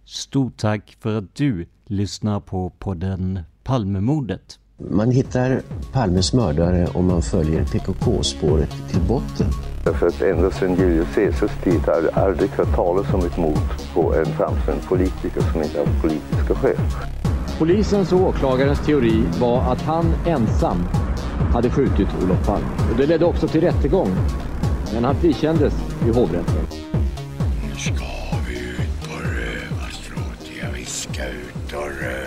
Stort 0.04 0.56
tack 0.56 0.96
för 1.00 1.18
att 1.18 1.34
du 1.34 1.66
lyssnar 1.86 2.40
på 2.40 2.70
podden 2.78 3.40
Palmemordet. 3.64 4.58
Man 4.90 5.10
hittar 5.10 5.62
Palmes 5.92 6.32
mördare 6.32 6.86
om 6.94 7.06
man 7.06 7.22
följer 7.22 7.64
PKK-spåret 7.64 8.70
till 8.90 9.00
botten. 9.08 9.46
Därför 9.84 10.06
att 10.06 10.22
ända 10.22 10.50
sedan 10.50 10.76
Julius 10.76 11.14
Caesars 11.14 11.64
tid 11.64 11.80
har 11.80 12.10
aldrig 12.12 12.50
hört 12.50 12.74
talas 12.74 13.14
om 13.14 13.26
ett 13.26 13.36
mord 13.36 13.58
på 13.94 14.14
en 14.14 14.26
framstående 14.26 14.84
politiker 14.88 15.40
som 15.52 15.62
inte 15.62 15.78
haft 15.78 16.02
politiska 16.02 16.54
skäl. 16.54 16.76
Polisens 17.62 18.12
och 18.12 18.20
åklagarens 18.20 18.86
teori 18.86 19.24
var 19.40 19.72
att 19.72 19.82
han 19.82 20.14
ensam 20.26 20.84
hade 21.52 21.70
skjutit 21.70 22.08
Olof 22.24 22.46
Palme. 22.46 22.66
Och 22.90 22.96
det 22.96 23.06
ledde 23.06 23.24
också 23.24 23.48
till 23.48 23.60
rättegång, 23.60 24.08
men 24.94 25.04
han 25.04 25.14
frikändes 25.14 25.74
i 26.06 26.10
hovrätten. 26.10 26.66
Nu 27.62 27.76
ska 27.78 28.04
vi 28.48 28.54
ut 28.54 29.08
på 29.08 29.18
rövarstråt, 29.18 30.50
jag 30.62 30.72
viskar 30.72 31.28
ut 31.28 31.72
och 31.72 32.02
röv. 32.02 32.21